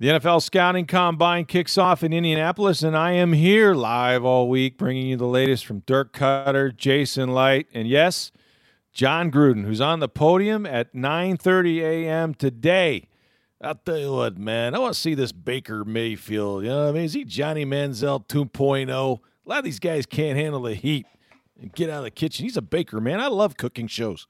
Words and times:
The 0.00 0.06
NFL 0.06 0.40
Scouting 0.40 0.86
Combine 0.86 1.44
kicks 1.44 1.76
off 1.76 2.02
in 2.02 2.14
Indianapolis, 2.14 2.82
and 2.82 2.96
I 2.96 3.12
am 3.12 3.34
here 3.34 3.74
live 3.74 4.24
all 4.24 4.48
week 4.48 4.78
bringing 4.78 5.08
you 5.08 5.18
the 5.18 5.26
latest 5.26 5.66
from 5.66 5.80
Dirk 5.80 6.14
Koetter, 6.14 6.74
Jason 6.74 7.34
Licht, 7.34 7.68
and 7.74 7.86
yes, 7.86 8.32
Jon 8.94 9.30
Gruden, 9.30 9.66
who's 9.66 9.82
on 9.82 10.00
the 10.00 10.08
podium 10.08 10.64
at 10.64 10.94
9.30 10.94 11.82
a.m. 11.82 12.32
today. 12.32 13.08
I'll 13.60 13.74
tell 13.74 13.98
you 13.98 14.14
what, 14.14 14.38
man, 14.38 14.74
I 14.74 14.78
want 14.78 14.94
to 14.94 15.00
see 15.00 15.12
this 15.12 15.32
Baker 15.32 15.84
Mayfield. 15.84 16.62
You 16.62 16.70
know 16.70 16.84
what 16.84 16.88
I 16.88 16.92
mean? 16.92 17.04
Is 17.04 17.12
he 17.12 17.26
Johnny 17.26 17.66
Manziel 17.66 18.26
2.0? 18.26 18.88
A 18.88 19.48
lot 19.50 19.58
of 19.58 19.64
these 19.64 19.80
guys 19.80 20.06
can't 20.06 20.38
handle 20.38 20.62
the 20.62 20.74
heat 20.76 21.04
and 21.60 21.74
get 21.74 21.90
out 21.90 21.98
of 21.98 22.04
the 22.04 22.10
kitchen. 22.10 22.46
He's 22.46 22.56
a 22.56 22.62
baker, 22.62 23.02
man. 23.02 23.20
I 23.20 23.26
love 23.26 23.58
cooking 23.58 23.86
shows. 23.86 24.26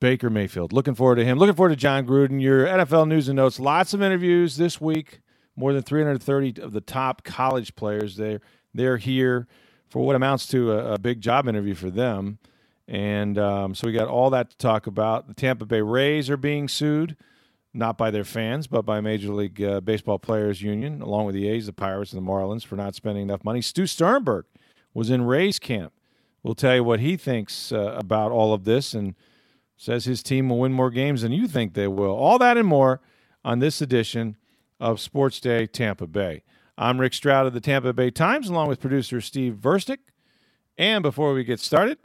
Baker 0.00 0.30
Mayfield. 0.30 0.72
Looking 0.72 0.94
forward 0.94 1.16
to 1.16 1.24
him. 1.24 1.38
Looking 1.38 1.56
forward 1.56 1.70
to 1.70 1.76
Jon 1.76 2.06
Gruden. 2.06 2.40
Your 2.40 2.66
NFL 2.66 3.08
news 3.08 3.28
and 3.28 3.36
notes. 3.36 3.58
Lots 3.58 3.94
of 3.94 4.02
interviews 4.02 4.56
this 4.56 4.80
week. 4.80 5.20
More 5.56 5.72
than 5.72 5.82
330 5.82 6.62
of 6.62 6.72
the 6.72 6.80
top 6.80 7.24
college 7.24 7.74
players. 7.74 8.16
They're, 8.16 8.40
they're 8.72 8.98
here 8.98 9.48
for 9.88 10.04
what 10.06 10.14
amounts 10.14 10.46
to 10.48 10.72
a, 10.72 10.94
a 10.94 10.98
big 10.98 11.20
job 11.20 11.48
interview 11.48 11.74
for 11.74 11.90
them. 11.90 12.38
And 12.86 13.38
um, 13.38 13.74
so 13.74 13.86
we 13.86 13.92
got 13.92 14.08
all 14.08 14.30
that 14.30 14.50
to 14.50 14.56
talk 14.56 14.86
about. 14.86 15.26
The 15.26 15.34
Tampa 15.34 15.66
Bay 15.66 15.82
Rays 15.82 16.30
are 16.30 16.36
being 16.36 16.68
sued, 16.68 17.16
not 17.74 17.98
by 17.98 18.10
their 18.12 18.24
fans, 18.24 18.68
but 18.68 18.82
by 18.82 19.00
Major 19.00 19.32
League 19.32 19.60
uh, 19.60 19.80
Baseball 19.80 20.18
Players 20.18 20.62
Union, 20.62 21.02
along 21.02 21.26
with 21.26 21.34
the 21.34 21.48
A's, 21.48 21.66
the 21.66 21.72
Pirates, 21.72 22.12
and 22.12 22.24
the 22.24 22.30
Marlins 22.30 22.64
for 22.64 22.76
not 22.76 22.94
spending 22.94 23.24
enough 23.24 23.44
money. 23.44 23.60
Stu 23.60 23.86
Sternberg 23.86 24.46
was 24.94 25.10
in 25.10 25.22
Rays 25.22 25.58
camp. 25.58 25.92
We'll 26.42 26.54
tell 26.54 26.76
you 26.76 26.84
what 26.84 27.00
he 27.00 27.16
thinks 27.16 27.72
uh, 27.72 27.94
about 27.98 28.30
all 28.30 28.54
of 28.54 28.62
this 28.62 28.94
and– 28.94 29.16
says 29.78 30.04
his 30.04 30.22
team 30.24 30.48
will 30.48 30.58
win 30.58 30.72
more 30.72 30.90
games 30.90 31.22
than 31.22 31.32
you 31.32 31.46
think 31.46 31.72
they 31.72 31.86
will. 31.86 32.10
All 32.10 32.36
that 32.38 32.58
and 32.58 32.66
more 32.66 33.00
on 33.44 33.60
this 33.60 33.80
edition 33.80 34.36
of 34.80 35.00
Sports 35.00 35.40
Day 35.40 35.66
Tampa 35.66 36.08
Bay. 36.08 36.42
I'm 36.76 37.00
Rick 37.00 37.14
Stroud 37.14 37.46
of 37.46 37.54
the 37.54 37.60
Tampa 37.60 37.92
Bay 37.92 38.10
Times, 38.10 38.48
along 38.48 38.68
with 38.68 38.80
producer 38.80 39.20
Steve 39.20 39.54
Versnick. 39.54 39.98
And 40.76 41.02
before 41.02 41.32
we 41.32 41.44
get 41.44 41.60
started, 41.60 41.98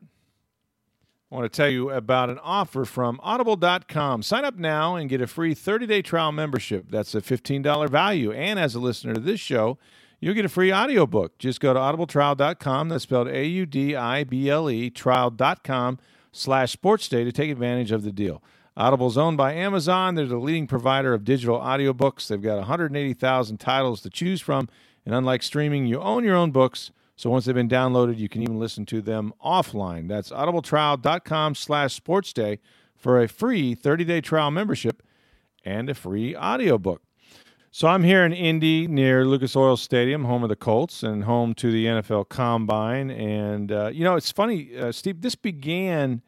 I 1.31 1.35
want 1.35 1.51
to 1.51 1.57
tell 1.57 1.69
you 1.69 1.89
about 1.89 2.29
an 2.29 2.37
offer 2.39 2.85
from 2.85 3.19
audible.com. 3.23 4.21
Sign 4.21 4.45
up 4.45 4.55
now 4.55 4.95
and 4.95 5.09
get 5.09 5.19
a 5.19 5.27
free 5.27 5.55
30 5.55 5.87
day 5.87 6.03
trial 6.03 6.31
membership. 6.31 6.91
That's 6.91 7.15
a 7.15 7.21
$15 7.21 7.89
value. 7.89 8.31
And 8.31 8.59
as 8.59 8.75
a 8.75 8.79
listener 8.79 9.15
to 9.15 9.19
this 9.19 9.39
show, 9.39 9.79
you'll 10.19 10.35
get 10.35 10.45
a 10.45 10.49
free 10.49 10.71
audiobook. 10.71 11.39
Just 11.39 11.59
go 11.59 11.73
to 11.73 11.79
audibletrial.com. 11.79 12.89
That's 12.89 13.03
spelled 13.03 13.29
A 13.29 13.45
U 13.45 13.65
D 13.65 13.95
I 13.95 14.23
B 14.23 14.47
L 14.47 14.69
E, 14.69 14.91
trial.com 14.91 15.97
slash 16.33 16.73
sports 16.73 17.07
day 17.07 17.23
to 17.23 17.31
take 17.31 17.49
advantage 17.49 17.93
of 17.93 18.03
the 18.03 18.11
deal. 18.11 18.43
Audible's 18.75 19.17
owned 19.17 19.37
by 19.37 19.53
Amazon. 19.53 20.15
They're 20.15 20.25
the 20.25 20.37
leading 20.37 20.67
provider 20.67 21.13
of 21.13 21.23
digital 21.23 21.59
audiobooks. 21.59 22.27
They've 22.27 22.41
got 22.41 22.57
180,000 22.57 23.57
titles 23.57 24.01
to 24.01 24.09
choose 24.09 24.41
from. 24.41 24.67
And 25.05 25.13
unlike 25.13 25.43
streaming, 25.43 25.85
you 25.85 26.01
own 26.01 26.23
your 26.23 26.35
own 26.35 26.51
books. 26.51 26.91
So 27.15 27.29
once 27.29 27.45
they've 27.45 27.53
been 27.53 27.69
downloaded, 27.69 28.17
you 28.17 28.27
can 28.27 28.41
even 28.41 28.59
listen 28.59 28.85
to 28.87 29.01
them 29.01 29.31
offline. 29.45 30.07
That's 30.07 30.31
audibletrial.com 30.31 31.55
slash 31.55 31.99
sportsday 31.99 32.57
for 32.95 33.21
a 33.21 33.27
free 33.27 33.75
30-day 33.75 34.21
trial 34.21 34.49
membership 34.49 35.03
and 35.63 35.89
a 35.89 35.93
free 35.93 36.35
audiobook. 36.35 37.03
So 37.75 37.87
I'm 37.87 38.03
here 38.03 38.23
in 38.23 38.33
Indy 38.33 38.85
near 38.87 39.25
Lucas 39.25 39.55
Oil 39.55 39.75
Stadium, 39.77 40.25
home 40.25 40.43
of 40.43 40.49
the 40.49 40.55
Colts 40.55 41.01
and 41.01 41.23
home 41.23 41.55
to 41.55 41.71
the 41.71 41.87
NFL 41.87 42.29
Combine. 42.29 43.09
And, 43.09 43.71
uh, 43.71 43.89
you 43.91 44.03
know, 44.03 44.15
it's 44.15 44.29
funny, 44.31 44.77
uh, 44.77 44.91
Steve, 44.91 45.21
this 45.21 45.33
began 45.33 46.21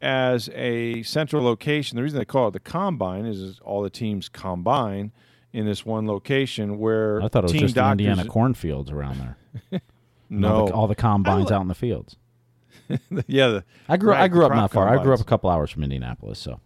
as 0.00 0.48
a 0.54 1.02
central 1.02 1.42
location. 1.42 1.96
The 1.96 2.04
reason 2.04 2.16
they 2.20 2.24
call 2.24 2.46
it 2.46 2.52
the 2.52 2.60
Combine 2.60 3.26
is 3.26 3.58
all 3.64 3.82
the 3.82 3.90
teams 3.90 4.28
combine 4.28 5.10
in 5.52 5.66
this 5.66 5.84
one 5.84 6.06
location 6.06 6.78
where 6.78 7.20
I 7.22 7.26
thought 7.26 7.42
it 7.42 7.52
was 7.52 7.60
just 7.60 7.74
doctors, 7.74 8.06
Indiana 8.06 8.24
cornfields 8.30 8.92
around 8.92 9.18
there. 9.18 9.80
no, 10.30 10.54
all 10.60 10.66
the, 10.66 10.72
all 10.74 10.86
the 10.86 10.94
combines 10.94 11.50
out 11.50 11.62
in 11.62 11.66
the 11.66 11.74
fields. 11.74 12.14
yeah, 13.26 13.48
the, 13.48 13.64
I 13.88 13.96
grew 13.96 14.12
right, 14.12 14.20
I 14.20 14.28
grew 14.28 14.46
up 14.46 14.52
not 14.54 14.70
far. 14.70 14.84
combines. 14.84 15.00
I 15.00 15.02
grew 15.02 15.14
up 15.14 15.20
a 15.20 15.24
couple 15.24 15.50
hours 15.50 15.72
from 15.72 15.82
Indianapolis, 15.82 16.38
so 16.38 16.60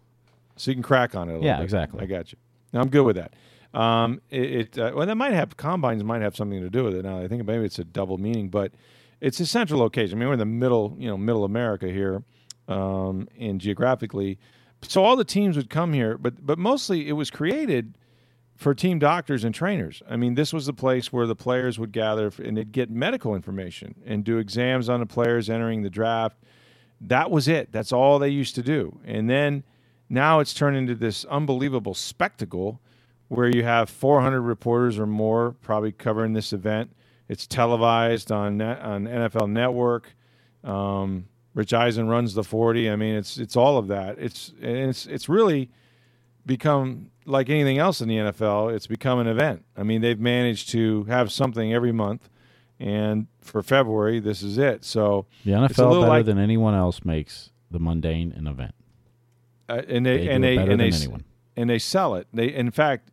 so 0.56 0.70
you 0.70 0.74
can 0.74 0.82
crack 0.82 1.14
on 1.14 1.30
it. 1.30 1.32
A 1.32 1.34
little 1.36 1.46
Yeah, 1.46 1.56
bit. 1.56 1.64
exactly. 1.64 2.02
I 2.02 2.04
got 2.04 2.30
you. 2.30 2.36
Now 2.74 2.82
I'm 2.82 2.90
good 2.90 3.06
with 3.06 3.16
that. 3.16 3.32
Um, 3.74 4.20
it, 4.30 4.76
it 4.76 4.78
uh, 4.78 4.92
well, 4.94 5.06
that 5.06 5.14
might 5.14 5.32
have 5.32 5.56
combines 5.56 6.04
might 6.04 6.22
have 6.22 6.36
something 6.36 6.60
to 6.60 6.70
do 6.70 6.84
with 6.84 6.94
it. 6.94 7.04
Now 7.04 7.20
I 7.20 7.28
think 7.28 7.44
maybe 7.46 7.64
it's 7.64 7.78
a 7.78 7.84
double 7.84 8.18
meaning, 8.18 8.48
but 8.48 8.72
it's 9.20 9.40
a 9.40 9.46
central 9.46 9.80
location. 9.80 10.18
I 10.18 10.20
mean, 10.20 10.28
we're 10.28 10.34
in 10.34 10.38
the 10.38 10.44
middle, 10.44 10.94
you 10.98 11.08
know, 11.08 11.16
middle 11.16 11.44
America 11.44 11.88
here, 11.88 12.22
um, 12.68 13.28
and 13.38 13.60
geographically, 13.60 14.38
so 14.82 15.04
all 15.04 15.16
the 15.16 15.24
teams 15.24 15.56
would 15.56 15.70
come 15.70 15.92
here, 15.92 16.18
but 16.18 16.44
but 16.44 16.58
mostly 16.58 17.08
it 17.08 17.12
was 17.12 17.30
created 17.30 17.96
for 18.56 18.74
team 18.74 18.98
doctors 18.98 19.44
and 19.44 19.54
trainers. 19.54 20.02
I 20.08 20.16
mean, 20.16 20.34
this 20.34 20.52
was 20.52 20.66
the 20.66 20.72
place 20.72 21.12
where 21.12 21.26
the 21.26 21.34
players 21.34 21.78
would 21.78 21.92
gather 21.92 22.30
and 22.42 22.56
they'd 22.56 22.72
get 22.72 22.90
medical 22.90 23.34
information 23.34 23.94
and 24.06 24.24
do 24.24 24.38
exams 24.38 24.88
on 24.88 25.00
the 25.00 25.06
players 25.06 25.50
entering 25.50 25.82
the 25.82 25.90
draft. 25.90 26.36
That 27.00 27.30
was 27.30 27.48
it. 27.48 27.72
That's 27.72 27.92
all 27.92 28.18
they 28.18 28.28
used 28.28 28.54
to 28.54 28.62
do. 28.62 29.00
And 29.04 29.28
then 29.28 29.64
now 30.08 30.38
it's 30.38 30.54
turned 30.54 30.76
into 30.76 30.94
this 30.94 31.24
unbelievable 31.24 31.94
spectacle 31.94 32.80
where 33.32 33.48
you 33.48 33.64
have 33.64 33.88
400 33.88 34.42
reporters 34.42 34.98
or 34.98 35.06
more 35.06 35.52
probably 35.62 35.90
covering 35.90 36.34
this 36.34 36.52
event. 36.52 36.94
It's 37.30 37.46
televised 37.46 38.30
on 38.30 38.58
net, 38.58 38.80
on 38.80 39.04
NFL 39.06 39.50
Network. 39.50 40.14
Um, 40.62 41.26
Rich 41.54 41.72
Eisen 41.72 42.08
runs 42.08 42.34
the 42.34 42.44
40. 42.44 42.90
I 42.90 42.96
mean, 42.96 43.14
it's 43.14 43.38
it's 43.38 43.56
all 43.56 43.78
of 43.78 43.88
that. 43.88 44.18
It's 44.18 44.52
and 44.60 44.76
it's 44.90 45.06
it's 45.06 45.30
really 45.30 45.70
become 46.44 47.10
like 47.24 47.48
anything 47.48 47.78
else 47.78 48.02
in 48.02 48.08
the 48.08 48.16
NFL. 48.16 48.74
It's 48.74 48.86
become 48.86 49.18
an 49.18 49.26
event. 49.26 49.64
I 49.78 49.82
mean, 49.82 50.02
they've 50.02 50.20
managed 50.20 50.68
to 50.70 51.04
have 51.04 51.32
something 51.32 51.72
every 51.72 51.92
month, 51.92 52.28
and 52.78 53.28
for 53.40 53.62
February, 53.62 54.20
this 54.20 54.42
is 54.42 54.58
it. 54.58 54.84
So 54.84 55.26
the 55.44 55.52
NFL 55.52 56.00
better 56.00 56.08
like- 56.08 56.26
than 56.26 56.38
anyone 56.38 56.74
else 56.74 57.02
makes 57.02 57.50
the 57.70 57.78
mundane 57.78 58.32
an 58.32 58.46
event. 58.46 58.74
uh, 59.70 59.80
and 59.88 60.04
they, 60.04 60.18
They 60.18 60.28
and 60.28 60.42
do 60.42 60.48
it 60.48 60.56
they 60.56 60.72
and 60.72 60.80
they 60.80 60.90
and 61.56 61.70
they 61.70 61.78
sell 61.78 62.14
it. 62.16 62.26
They 62.32 62.46
in 62.52 62.70
fact, 62.70 63.10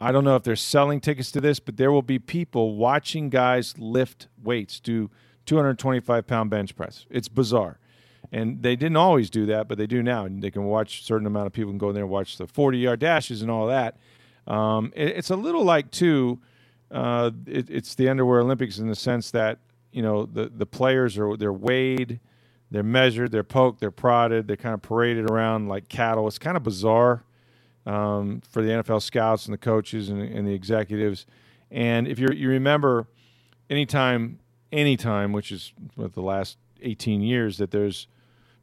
I 0.00 0.12
don't 0.12 0.24
know 0.24 0.34
if 0.36 0.42
they're 0.42 0.56
selling 0.56 1.00
tickets 1.00 1.30
to 1.32 1.40
this, 1.40 1.60
but 1.60 1.76
there 1.76 1.92
will 1.92 2.02
be 2.02 2.18
people 2.18 2.74
watching 2.76 3.28
guys 3.28 3.74
lift 3.78 4.28
weights, 4.42 4.80
do 4.80 5.10
225 5.46 6.26
pound 6.26 6.48
bench 6.50 6.74
press. 6.74 7.06
It's 7.10 7.28
bizarre, 7.28 7.78
and 8.32 8.62
they 8.62 8.76
didn't 8.76 8.96
always 8.96 9.28
do 9.28 9.44
that, 9.46 9.68
but 9.68 9.76
they 9.78 9.86
do 9.86 10.02
now. 10.02 10.24
And 10.24 10.42
they 10.42 10.50
can 10.50 10.64
watch 10.64 11.04
certain 11.04 11.26
amount 11.26 11.46
of 11.48 11.52
people 11.52 11.70
can 11.70 11.78
go 11.78 11.88
in 11.90 11.94
there 11.94 12.04
and 12.04 12.10
watch 12.10 12.38
the 12.38 12.46
40 12.46 12.78
yard 12.78 13.00
dashes 13.00 13.42
and 13.42 13.50
all 13.50 13.66
that. 13.66 13.96
Um, 14.46 14.92
it- 14.96 15.16
it's 15.18 15.30
a 15.30 15.36
little 15.36 15.64
like 15.64 15.90
too. 15.90 16.38
Uh, 16.90 17.30
it, 17.46 17.68
it's 17.70 17.94
the 17.94 18.08
underwear 18.08 18.40
Olympics 18.40 18.78
in 18.78 18.88
the 18.88 18.96
sense 18.96 19.30
that 19.32 19.58
you 19.92 20.02
know 20.02 20.24
the 20.26 20.48
the 20.48 20.66
players 20.66 21.18
are 21.18 21.36
they're 21.36 21.52
weighed, 21.52 22.20
they're 22.70 22.82
measured, 22.82 23.32
they're 23.32 23.44
poked, 23.44 23.80
they're 23.80 23.90
prodded, 23.90 24.48
they're 24.48 24.56
kind 24.56 24.74
of 24.74 24.82
paraded 24.82 25.30
around 25.30 25.68
like 25.68 25.88
cattle. 25.88 26.26
It's 26.26 26.38
kind 26.38 26.56
of 26.56 26.62
bizarre 26.62 27.22
um, 27.90 28.40
for 28.48 28.62
the 28.62 28.68
NFL 28.70 29.02
scouts 29.02 29.46
and 29.46 29.52
the 29.52 29.58
coaches 29.58 30.08
and, 30.08 30.22
and 30.22 30.46
the 30.46 30.54
executives. 30.54 31.26
And 31.70 32.06
if 32.06 32.18
you 32.18 32.28
you 32.32 32.48
remember, 32.48 33.08
anytime, 33.68 34.38
anytime, 34.70 35.32
which 35.32 35.50
is 35.50 35.72
what 35.96 36.14
the 36.14 36.22
last 36.22 36.56
18 36.82 37.20
years 37.20 37.58
that 37.58 37.70
there's 37.70 38.06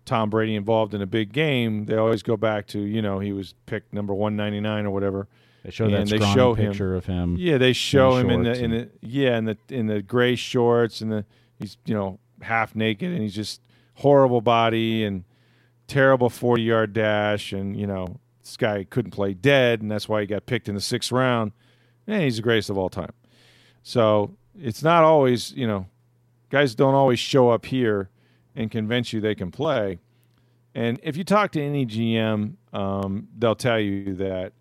Tom 0.05 0.29
Brady 0.29 0.55
involved 0.55 0.93
in 0.93 1.01
a 1.01 1.05
big 1.05 1.33
game, 1.33 1.85
they 1.85 1.97
always 1.97 2.23
go 2.23 2.37
back 2.37 2.67
to 2.67 2.79
you 2.79 3.01
know 3.01 3.19
he 3.19 3.33
was 3.33 3.53
picked 3.65 3.93
number 3.93 4.13
199 4.13 4.85
or 4.85 4.91
whatever. 4.91 5.27
They 5.63 5.71
show 5.71 5.89
that 5.89 6.07
they 6.07 6.19
show 6.19 6.53
him- 6.53 6.71
picture 6.71 6.95
of 6.95 7.05
him. 7.05 7.35
Yeah, 7.37 7.57
they 7.57 7.73
show 7.73 8.15
him 8.15 8.29
in 8.29 8.43
the 8.43 8.63
in 8.63 8.71
the 8.71 8.89
yeah 9.01 9.37
in 9.37 9.45
the 9.45 9.57
in 9.69 9.87
the 9.87 10.01
gray 10.01 10.35
shorts 10.35 11.01
and 11.01 11.11
the 11.11 11.25
he's 11.59 11.77
you 11.85 11.93
know 11.93 12.19
half 12.41 12.75
naked 12.75 13.11
and 13.11 13.21
he's 13.21 13.35
just 13.35 13.61
horrible 13.95 14.41
body 14.41 15.03
and 15.03 15.23
terrible 15.87 16.29
40 16.29 16.61
yard 16.61 16.93
dash 16.93 17.51
and 17.51 17.75
you 17.75 17.87
know 17.87 18.19
this 18.47 18.57
guy 18.57 18.83
couldn't 18.83 19.11
play 19.11 19.33
dead 19.33 19.81
and 19.81 19.91
that's 19.91 20.07
why 20.09 20.21
he 20.21 20.27
got 20.27 20.45
picked 20.45 20.67
in 20.69 20.75
the 20.75 20.81
sixth 20.81 21.11
round 21.11 21.51
and 22.07 22.23
he's 22.23 22.37
the 22.37 22.41
greatest 22.41 22.69
of 22.69 22.77
all 22.77 22.89
time 22.89 23.13
so 23.83 24.35
it's 24.59 24.81
not 24.83 25.03
always 25.03 25.51
you 25.53 25.67
know 25.67 25.85
guys 26.49 26.73
don't 26.75 26.95
always 26.95 27.19
show 27.19 27.49
up 27.49 27.65
here 27.65 28.09
and 28.55 28.71
convince 28.71 29.11
you 29.13 29.19
they 29.21 29.35
can 29.35 29.51
play 29.51 29.99
And 30.75 30.99
if 31.03 31.17
you 31.17 31.23
talk 31.23 31.51
to 31.53 31.61
any 31.61 31.85
GM, 31.85 32.53
um, 32.73 33.27
they'll 33.37 33.55
tell 33.55 33.79
you 33.79 34.13
that 34.15 34.53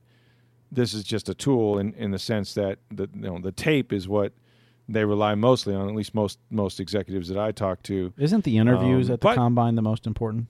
this 0.73 0.95
is 0.95 1.05
just 1.05 1.29
a 1.29 1.35
tool 1.35 1.79
in, 1.79 1.93
in 1.95 2.11
the 2.11 2.19
sense 2.19 2.55
that 2.55 2.79
the 2.91 3.09
you 3.15 3.21
know 3.21 3.39
the 3.39 3.53
tape 3.53 3.93
is 3.93 4.09
what 4.09 4.33
they 4.89 5.05
rely 5.05 5.35
mostly 5.35 5.75
on. 5.75 5.89
At 5.89 5.95
least 5.95 6.15
most 6.15 6.39
most 6.51 6.81
executives 6.81 7.29
that 7.29 7.39
I 7.39 7.53
talk 7.53 7.83
to. 7.85 8.13
Isn't 8.19 8.45
the 8.45 8.57
interviews 8.57 9.09
Um, 9.09 9.15
at 9.15 9.21
the 9.21 9.25
but- 9.29 9.37
combine 9.37 9.75
the 9.75 9.83
most 9.83 10.07
important? 10.07 10.47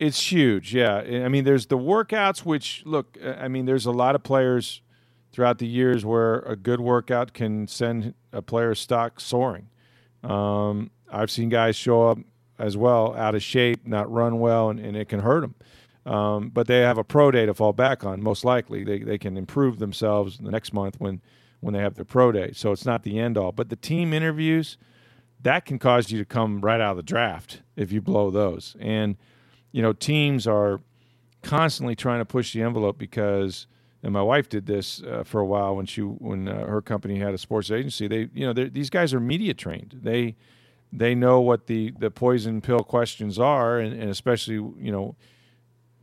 It's 0.00 0.32
huge, 0.32 0.74
yeah. 0.74 0.96
I 0.96 1.28
mean, 1.28 1.44
there's 1.44 1.66
the 1.66 1.76
workouts, 1.76 2.38
which 2.38 2.82
look, 2.86 3.18
I 3.22 3.48
mean, 3.48 3.66
there's 3.66 3.84
a 3.84 3.90
lot 3.90 4.14
of 4.14 4.22
players 4.22 4.80
throughout 5.30 5.58
the 5.58 5.66
years 5.66 6.06
where 6.06 6.38
a 6.40 6.56
good 6.56 6.80
workout 6.80 7.34
can 7.34 7.68
send 7.68 8.14
a 8.32 8.40
player's 8.40 8.80
stock 8.80 9.20
soaring. 9.20 9.68
Um, 10.24 10.90
I've 11.12 11.30
seen 11.30 11.50
guys 11.50 11.76
show 11.76 12.08
up 12.08 12.18
as 12.58 12.78
well, 12.78 13.14
out 13.14 13.34
of 13.34 13.42
shape, 13.42 13.86
not 13.86 14.10
run 14.10 14.40
well, 14.40 14.70
and, 14.70 14.80
and 14.80 14.96
it 14.96 15.10
can 15.10 15.20
hurt 15.20 15.42
them. 15.42 15.54
Um, 16.06 16.48
but 16.48 16.66
they 16.66 16.78
have 16.80 16.96
a 16.96 17.04
pro 17.04 17.30
day 17.30 17.44
to 17.44 17.52
fall 17.52 17.74
back 17.74 18.02
on. 18.02 18.22
Most 18.22 18.42
likely, 18.42 18.84
they 18.84 19.00
they 19.00 19.18
can 19.18 19.36
improve 19.36 19.78
themselves 19.78 20.38
the 20.38 20.50
next 20.50 20.72
month 20.72 20.96
when 20.98 21.20
when 21.60 21.74
they 21.74 21.80
have 21.80 21.94
their 21.94 22.06
pro 22.06 22.32
day. 22.32 22.52
So 22.54 22.72
it's 22.72 22.86
not 22.86 23.02
the 23.02 23.18
end 23.18 23.36
all. 23.36 23.52
But 23.52 23.68
the 23.68 23.76
team 23.76 24.14
interviews, 24.14 24.78
that 25.42 25.66
can 25.66 25.78
cause 25.78 26.10
you 26.10 26.18
to 26.18 26.24
come 26.24 26.62
right 26.62 26.80
out 26.80 26.92
of 26.92 26.96
the 26.96 27.02
draft 27.02 27.60
if 27.76 27.92
you 27.92 28.00
blow 28.00 28.30
those. 28.30 28.76
And 28.80 29.18
you 29.72 29.82
know, 29.82 29.92
teams 29.92 30.46
are 30.46 30.80
constantly 31.42 31.94
trying 31.94 32.20
to 32.20 32.24
push 32.24 32.52
the 32.52 32.62
envelope 32.62 32.98
because, 32.98 33.66
and 34.02 34.12
my 34.12 34.22
wife 34.22 34.48
did 34.48 34.66
this 34.66 35.02
uh, 35.02 35.22
for 35.24 35.40
a 35.40 35.46
while 35.46 35.76
when 35.76 35.86
she 35.86 36.02
when 36.02 36.48
uh, 36.48 36.66
her 36.66 36.82
company 36.82 37.18
had 37.18 37.34
a 37.34 37.38
sports 37.38 37.70
agency. 37.70 38.08
They, 38.08 38.28
you 38.34 38.46
know, 38.46 38.52
these 38.52 38.90
guys 38.90 39.14
are 39.14 39.20
media 39.20 39.54
trained. 39.54 40.00
They 40.02 40.36
they 40.92 41.14
know 41.14 41.40
what 41.40 41.66
the 41.66 41.92
the 41.98 42.10
poison 42.10 42.60
pill 42.60 42.80
questions 42.80 43.38
are, 43.38 43.78
and, 43.78 43.92
and 43.98 44.10
especially 44.10 44.54
you 44.54 44.92
know 44.92 45.16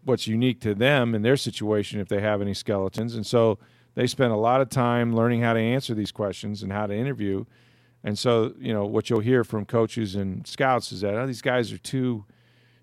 what's 0.03 0.25
unique 0.25 0.61
to 0.61 0.73
them 0.73 1.13
in 1.13 1.21
their 1.21 1.35
situation 1.35 1.99
if 1.99 2.07
they 2.07 2.21
have 2.21 2.41
any 2.41 2.53
skeletons. 2.53 3.13
And 3.13 3.25
so 3.25 3.59
they 3.95 4.07
spend 4.07 4.31
a 4.31 4.37
lot 4.37 4.61
of 4.61 4.69
time 4.69 5.13
learning 5.13 5.41
how 5.41 5.53
to 5.53 5.59
answer 5.59 5.93
these 5.93 6.13
questions 6.13 6.63
and 6.63 6.71
how 6.71 6.87
to 6.87 6.95
interview. 6.95 7.43
And 8.05 8.17
so, 8.17 8.53
you 8.57 8.71
know, 8.71 8.85
what 8.85 9.09
you'll 9.09 9.19
hear 9.19 9.43
from 9.43 9.65
coaches 9.65 10.15
and 10.15 10.47
scouts 10.47 10.93
is 10.93 11.01
that 11.01 11.15
oh, 11.15 11.27
these 11.27 11.41
guys 11.41 11.73
are 11.73 11.77
too 11.77 12.23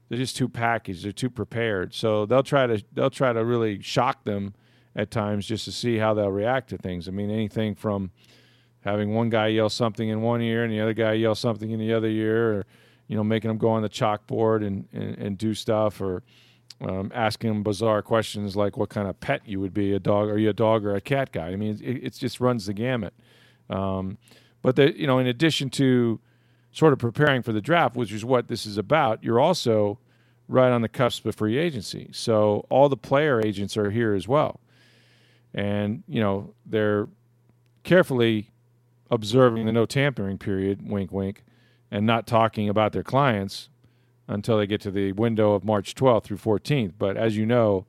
they're 0.08 0.18
just 0.18 0.36
too 0.36 0.48
packaged, 0.48 1.04
they're 1.04 1.12
too 1.12 1.30
prepared. 1.30 1.94
So 1.94 2.26
they'll 2.26 2.42
try 2.42 2.66
to 2.66 2.82
they'll 2.92 3.10
try 3.10 3.32
to 3.32 3.44
really 3.44 3.80
shock 3.82 4.24
them 4.24 4.54
at 4.96 5.10
times 5.10 5.46
just 5.46 5.64
to 5.64 5.72
see 5.72 5.98
how 5.98 6.14
they'll 6.14 6.30
react 6.30 6.70
to 6.70 6.78
things. 6.78 7.08
I 7.08 7.10
mean, 7.10 7.30
anything 7.30 7.74
from 7.74 8.10
having 8.80 9.14
one 9.14 9.30
guy 9.30 9.48
yell 9.48 9.70
something 9.70 10.08
in 10.08 10.20
one 10.20 10.42
ear 10.42 10.62
and 10.62 10.72
the 10.72 10.80
other 10.80 10.94
guy 10.94 11.14
yell 11.14 11.34
something 11.34 11.70
in 11.70 11.80
the 11.80 11.92
other 11.92 12.08
ear, 12.08 12.52
or 12.52 12.66
you 13.08 13.16
know, 13.16 13.24
making 13.24 13.48
them 13.48 13.58
go 13.58 13.70
on 13.70 13.82
the 13.82 13.88
chalkboard 13.88 14.66
and 14.66 14.86
and, 14.92 15.18
and 15.18 15.38
do 15.38 15.54
stuff, 15.54 16.00
or 16.00 16.22
um, 16.80 17.10
asking 17.14 17.50
them 17.50 17.62
bizarre 17.62 18.02
questions 18.02 18.56
like 18.56 18.76
what 18.76 18.90
kind 18.90 19.08
of 19.08 19.18
pet 19.20 19.42
you 19.46 19.60
would 19.60 19.74
be, 19.74 19.92
a 19.92 19.98
dog, 19.98 20.28
are 20.28 20.38
you 20.38 20.50
a 20.50 20.54
dog 20.54 20.84
or 20.84 20.94
a 20.94 21.00
cat 21.00 21.32
guy? 21.32 21.48
I 21.48 21.56
mean, 21.56 21.78
it, 21.82 22.04
it 22.04 22.14
just 22.14 22.40
runs 22.40 22.66
the 22.66 22.74
gamut. 22.74 23.14
Um, 23.70 24.18
but 24.62 24.76
the, 24.76 24.98
you 24.98 25.06
know, 25.06 25.18
in 25.18 25.26
addition 25.26 25.70
to 25.70 26.20
sort 26.74 26.92
of 26.92 26.98
preparing 26.98 27.40
for 27.40 27.52
the 27.52 27.60
draft, 27.60 27.94
which 27.96 28.12
is 28.12 28.24
what 28.24 28.48
this 28.48 28.66
is 28.66 28.76
about, 28.76 29.22
you're 29.22 29.40
also 29.40 29.98
right 30.48 30.70
on 30.70 30.82
the 30.82 30.88
cusp 30.88 31.24
of 31.24 31.34
free 31.36 31.56
agency. 31.56 32.10
So 32.12 32.66
all 32.68 32.88
the 32.88 32.96
player 32.96 33.40
agents 33.40 33.76
are 33.76 33.90
here 33.90 34.12
as 34.12 34.28
well, 34.28 34.60
and 35.54 36.02
you 36.08 36.20
know 36.20 36.52
they're 36.66 37.08
carefully 37.84 38.50
observing 39.10 39.66
the 39.66 39.72
no 39.72 39.86
tampering 39.86 40.36
period, 40.36 40.90
wink, 40.90 41.12
wink, 41.12 41.44
and 41.90 42.04
not 42.04 42.26
talking 42.26 42.68
about 42.68 42.92
their 42.92 43.04
clients 43.04 43.68
until 44.26 44.58
they 44.58 44.66
get 44.66 44.80
to 44.80 44.90
the 44.90 45.12
window 45.12 45.52
of 45.52 45.64
March 45.64 45.94
12th 45.94 46.24
through 46.24 46.38
14th. 46.38 46.94
But 46.98 47.16
as 47.16 47.36
you 47.36 47.46
know, 47.46 47.86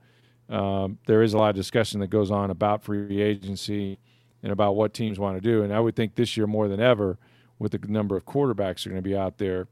um, 0.50 1.00
there 1.08 1.24
is 1.24 1.34
a 1.34 1.38
lot 1.38 1.50
of 1.50 1.56
discussion 1.56 2.02
that 2.02 2.10
goes 2.10 2.30
on 2.30 2.52
about 2.52 2.84
free 2.84 3.22
agency 3.22 3.98
and 4.44 4.52
about 4.52 4.76
what 4.76 4.94
teams 4.94 5.18
want 5.18 5.38
to 5.38 5.42
do. 5.42 5.64
And 5.64 5.74
I 5.74 5.80
would 5.80 5.96
think 5.96 6.16
this 6.16 6.38
year 6.38 6.46
more 6.46 6.68
than 6.68 6.82
ever, 6.82 7.18
with 7.60 7.72
the 7.72 7.88
number 7.88 8.16
of 8.16 8.26
quarterbacks 8.26 8.86
are 8.86 8.90
going 8.90 9.02
to 9.02 9.08
be 9.08 9.16
out 9.16 9.38
there 9.38 9.68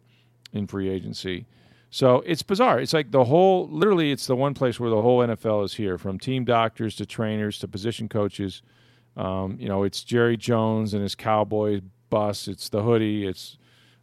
in 0.52 0.68
free 0.68 0.90
agency. 0.90 1.46
So 1.90 2.24
it's 2.26 2.42
bizarre. 2.42 2.80
It's 2.80 2.94
like 2.94 3.12
the 3.12 3.26
whole, 3.26 3.68
literally, 3.70 4.12
it's 4.12 4.26
the 4.26 4.36
one 4.36 4.54
place 4.54 4.80
where 4.80 4.90
the 4.90 5.02
whole 5.02 5.20
NFL 5.20 5.66
is 5.66 5.76
here, 5.76 5.98
from 5.98 6.18
team 6.18 6.44
doctors 6.44 6.96
to 6.96 7.06
trainers 7.06 7.60
to 7.60 7.68
position 7.68 8.10
coaches. 8.10 8.62
Um, 9.16 9.58
you 9.60 9.68
know, 9.68 9.84
it's 9.84 10.04
Jerry 10.04 10.38
Jones 10.38 10.94
and 10.94 11.04
his 11.04 11.14
Cowboy 11.14 11.82
bus. 12.10 12.48
It's 12.48 12.70
the 12.70 12.82
hoodie. 12.82 13.28
It's 13.28 13.58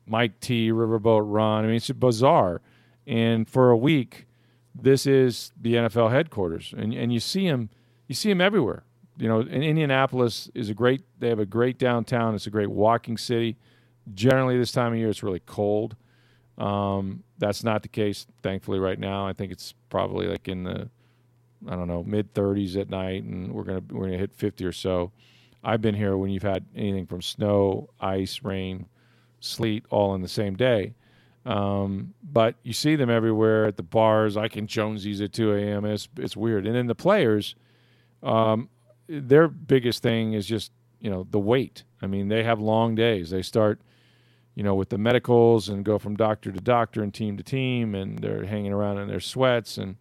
Mike 0.07 0.39
T, 0.41 0.71
Riverboat 0.71 1.23
Ron. 1.25 1.65
I 1.65 1.67
mean, 1.67 1.77
it's 1.77 1.91
bizarre. 1.91 2.61
And 3.07 3.49
for 3.49 3.71
a 3.71 3.77
week, 3.77 4.29
this 4.75 5.07
is 5.07 5.53
the 5.61 5.75
NFL 5.75 6.11
headquarters, 6.11 6.75
and 6.77 6.95
and 6.95 7.13
you 7.13 7.21
see 7.21 7.49
them, 7.49 7.71
you 8.07 8.15
see 8.15 8.29
them 8.29 8.41
everywhere. 8.41 8.85
You 9.17 9.29
know, 9.29 9.41
in 9.41 9.63
Indianapolis 9.63 10.51
is 10.55 10.71
a 10.71 10.75
great. 10.75 11.03
They 11.19 11.29
have 11.29 11.39
a 11.39 11.47
great 11.47 11.79
downtown. 11.79 12.35
It's 12.35 12.47
a 12.47 12.51
great 12.51 12.71
walking 12.71 13.19
city. 13.19 13.57
Generally, 14.15 14.59
this 14.59 14.73
time 14.73 14.93
of 14.93 14.99
year, 14.99 15.09
it's 15.11 15.23
really 15.23 15.43
cold. 15.45 15.97
Um, 16.59 17.23
that's 17.39 17.65
not 17.65 17.83
the 17.83 17.89
case, 17.89 18.27
thankfully, 18.43 18.79
right 18.79 18.99
now. 18.99 19.27
I 19.27 19.33
think 19.33 19.53
it's 19.53 19.75
probably 19.89 20.27
like 20.27 20.49
in 20.49 20.65
the, 20.65 20.91
I 21.69 21.77
don't 21.77 21.89
know, 21.89 22.03
mid 22.05 22.35
30s 22.35 22.77
at 22.77 22.91
night, 22.91 23.25
and 23.25 23.53
we're 23.53 23.65
gonna 23.65 23.83
we're 23.91 24.07
gonna 24.07 24.19
hit 24.19 24.35
50 24.35 24.65
or 24.65 24.73
so. 24.73 25.13
I've 25.63 25.83
been 25.83 25.95
here 25.95 26.17
when 26.17 26.31
you've 26.31 26.43
had 26.43 26.65
anything 26.75 27.07
from 27.07 27.21
snow, 27.21 27.91
ice, 28.01 28.41
rain, 28.43 28.87
sleet, 29.41 29.85
all 29.91 30.15
in 30.15 30.23
the 30.23 30.29
same 30.29 30.55
day. 30.55 30.95
Um, 31.47 32.15
but 32.23 32.57
you 32.63 32.73
see 32.73 32.97
them 32.97 33.11
everywhere 33.11 33.67
at 33.67 33.77
the 33.77 33.83
bars. 33.83 34.37
I 34.37 34.49
can 34.49 34.67
Jonesy's 34.67 35.21
at 35.21 35.33
2 35.33 35.55
a.m. 35.55 35.85
It's 35.85 36.09
it's 36.17 36.37
weird. 36.37 36.67
And 36.67 36.75
then 36.75 36.87
the 36.87 36.95
players, 36.95 37.55
um, 38.23 38.69
their 39.11 39.49
biggest 39.49 40.03
thing 40.03 40.35
is 40.35 40.47
just 40.47 40.71
you 41.01 41.11
know 41.11 41.27
the 41.31 41.39
wait. 41.39 41.85
I 42.01 42.07
mean, 42.07 42.29
they 42.29 42.45
have 42.45 42.61
long 42.61 42.95
days. 42.95 43.31
They 43.31 43.43
start, 43.43 43.81
you 44.55 44.63
know, 44.63 44.75
with 44.75 44.89
the 44.91 44.99
medicals 44.99 45.69
and 45.69 45.85
go 45.85 45.99
from 45.99 46.17
doctor 46.17 46.53
to 46.53 46.61
doctor 46.61 47.03
and 47.03 47.13
team 47.13 47.37
to 47.37 47.43
team, 47.43 47.95
and 47.95 48.19
they're 48.19 48.45
hanging 48.45 48.73
around 48.73 48.99
in 48.99 49.09
their 49.09 49.21
sweats, 49.21 49.77
and 49.77 49.97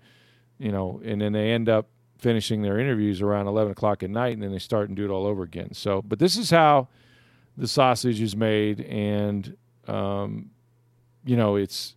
you 0.60 0.72
know, 0.72 1.02
and 1.04 1.20
then 1.20 1.34
they 1.34 1.52
end 1.52 1.70
up 1.70 1.88
finishing 2.18 2.62
their 2.62 2.78
interviews 2.78 3.22
around 3.22 3.48
11 3.48 3.72
o'clock 3.72 4.04
at 4.04 4.10
night, 4.10 4.34
and 4.34 4.44
then 4.44 4.52
they 4.52 4.60
start 4.60 4.90
and 4.90 4.98
do 4.98 5.06
it 5.06 5.10
all 5.10 5.26
over 5.26 5.42
again. 5.42 5.74
So, 5.74 6.02
but 6.02 6.20
this 6.20 6.36
is 6.36 6.52
how 6.52 6.90
the 7.58 7.68
sausage 7.68 8.22
is 8.22 8.36
made, 8.36 8.82
and 8.82 9.56
um, 9.88 10.52
you 11.26 11.36
know, 11.36 11.56
it's 11.56 11.96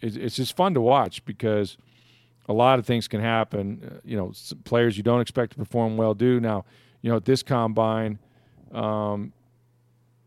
it's 0.00 0.16
it's 0.16 0.36
just 0.36 0.56
fun 0.56 0.74
to 0.74 0.80
watch 0.80 1.24
because 1.24 1.76
a 2.48 2.52
lot 2.52 2.78
of 2.78 2.86
things 2.86 3.08
can 3.08 3.20
happen. 3.20 3.80
Uh, 3.84 4.00
you 4.04 4.16
know, 4.16 4.32
players 4.64 4.96
you 4.96 5.02
don't 5.02 5.20
expect 5.20 5.52
to 5.52 5.58
perform 5.58 5.96
well 5.96 6.14
do. 6.14 6.40
Now, 6.40 6.64
you 7.02 7.10
know, 7.10 7.16
at 7.16 7.24
this 7.24 7.42
combine, 7.42 8.18
um, 8.72 9.32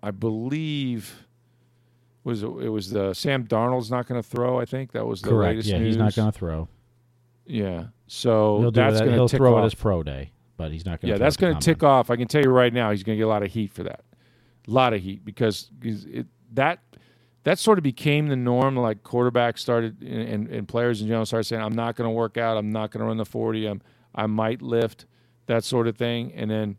I 0.04 0.12
believe 0.12 1.26
was 2.24 2.44
it, 2.44 2.48
it 2.48 2.70
was 2.70 2.90
the 2.92 3.14
Sam 3.14 3.46
Darnold's 3.48 3.90
not 3.92 4.08
going 4.08 4.22
to 4.22 4.28
throw. 4.28 4.60
I 4.60 4.66
think 4.66 4.92
that 4.92 5.06
was 5.06 5.22
the 5.22 5.30
Correct. 5.30 5.50
latest 5.56 5.70
Yeah, 5.70 5.80
news. 5.80 5.88
he's 5.88 5.98
not 5.98 6.16
going 6.16 6.32
to 6.32 6.38
throw. 6.38 6.68
Yeah, 7.46 7.86
so 8.08 8.60
he'll 8.60 8.72
that's 8.72 9.00
that. 9.00 9.06
going 9.06 9.28
to 9.28 9.38
throw 9.38 9.56
off. 9.56 9.60
at 9.60 9.64
his 9.64 9.76
pro 9.76 10.04
day, 10.04 10.32
but 10.56 10.72
he's 10.72 10.86
not 10.86 11.02
going. 11.02 11.14
To 11.14 11.16
Yeah, 11.16 11.18
that's 11.18 11.36
going 11.38 11.54
to 11.56 11.60
tick 11.60 11.82
off. 11.84 12.12
I 12.12 12.16
can 12.16 12.28
tell 12.28 12.44
you 12.44 12.52
right 12.52 12.72
now, 12.72 12.92
he's 12.92 13.02
going 13.04 13.16
to 13.16 13.18
get 13.18 13.24
a 13.26 13.28
lot 13.30 13.42
of 13.44 13.52
heat 13.52 13.72
for 13.72 13.84
that. 13.84 14.02
A 14.68 14.72
lot 14.72 14.94
of 14.94 15.02
heat 15.02 15.26
because 15.26 15.72
it, 15.82 16.28
that 16.54 16.80
that 17.44 17.58
sort 17.60 17.78
of 17.78 17.84
became 17.84 18.28
the 18.28 18.36
norm. 18.36 18.76
Like 18.76 19.04
quarterbacks 19.04 19.60
started 19.60 20.02
and, 20.02 20.22
and, 20.30 20.48
and 20.50 20.68
players 20.68 21.02
in 21.02 21.08
general 21.08 21.26
started 21.26 21.46
saying, 21.46 21.62
"I'm 21.62 21.76
not 21.76 21.96
going 21.96 22.08
to 22.08 22.12
work 22.14 22.38
out. 22.38 22.58
I'm 22.58 22.72
not 22.72 22.92
going 22.92 23.00
to 23.02 23.08
run 23.08 23.18
the 23.18 23.26
40. 23.26 23.66
I'm 23.68 23.82
I 24.14 24.26
might 24.28 24.62
lift." 24.62 25.06
That 25.48 25.64
sort 25.64 25.88
of 25.88 25.98
thing, 25.98 26.32
and 26.36 26.52
then 26.52 26.78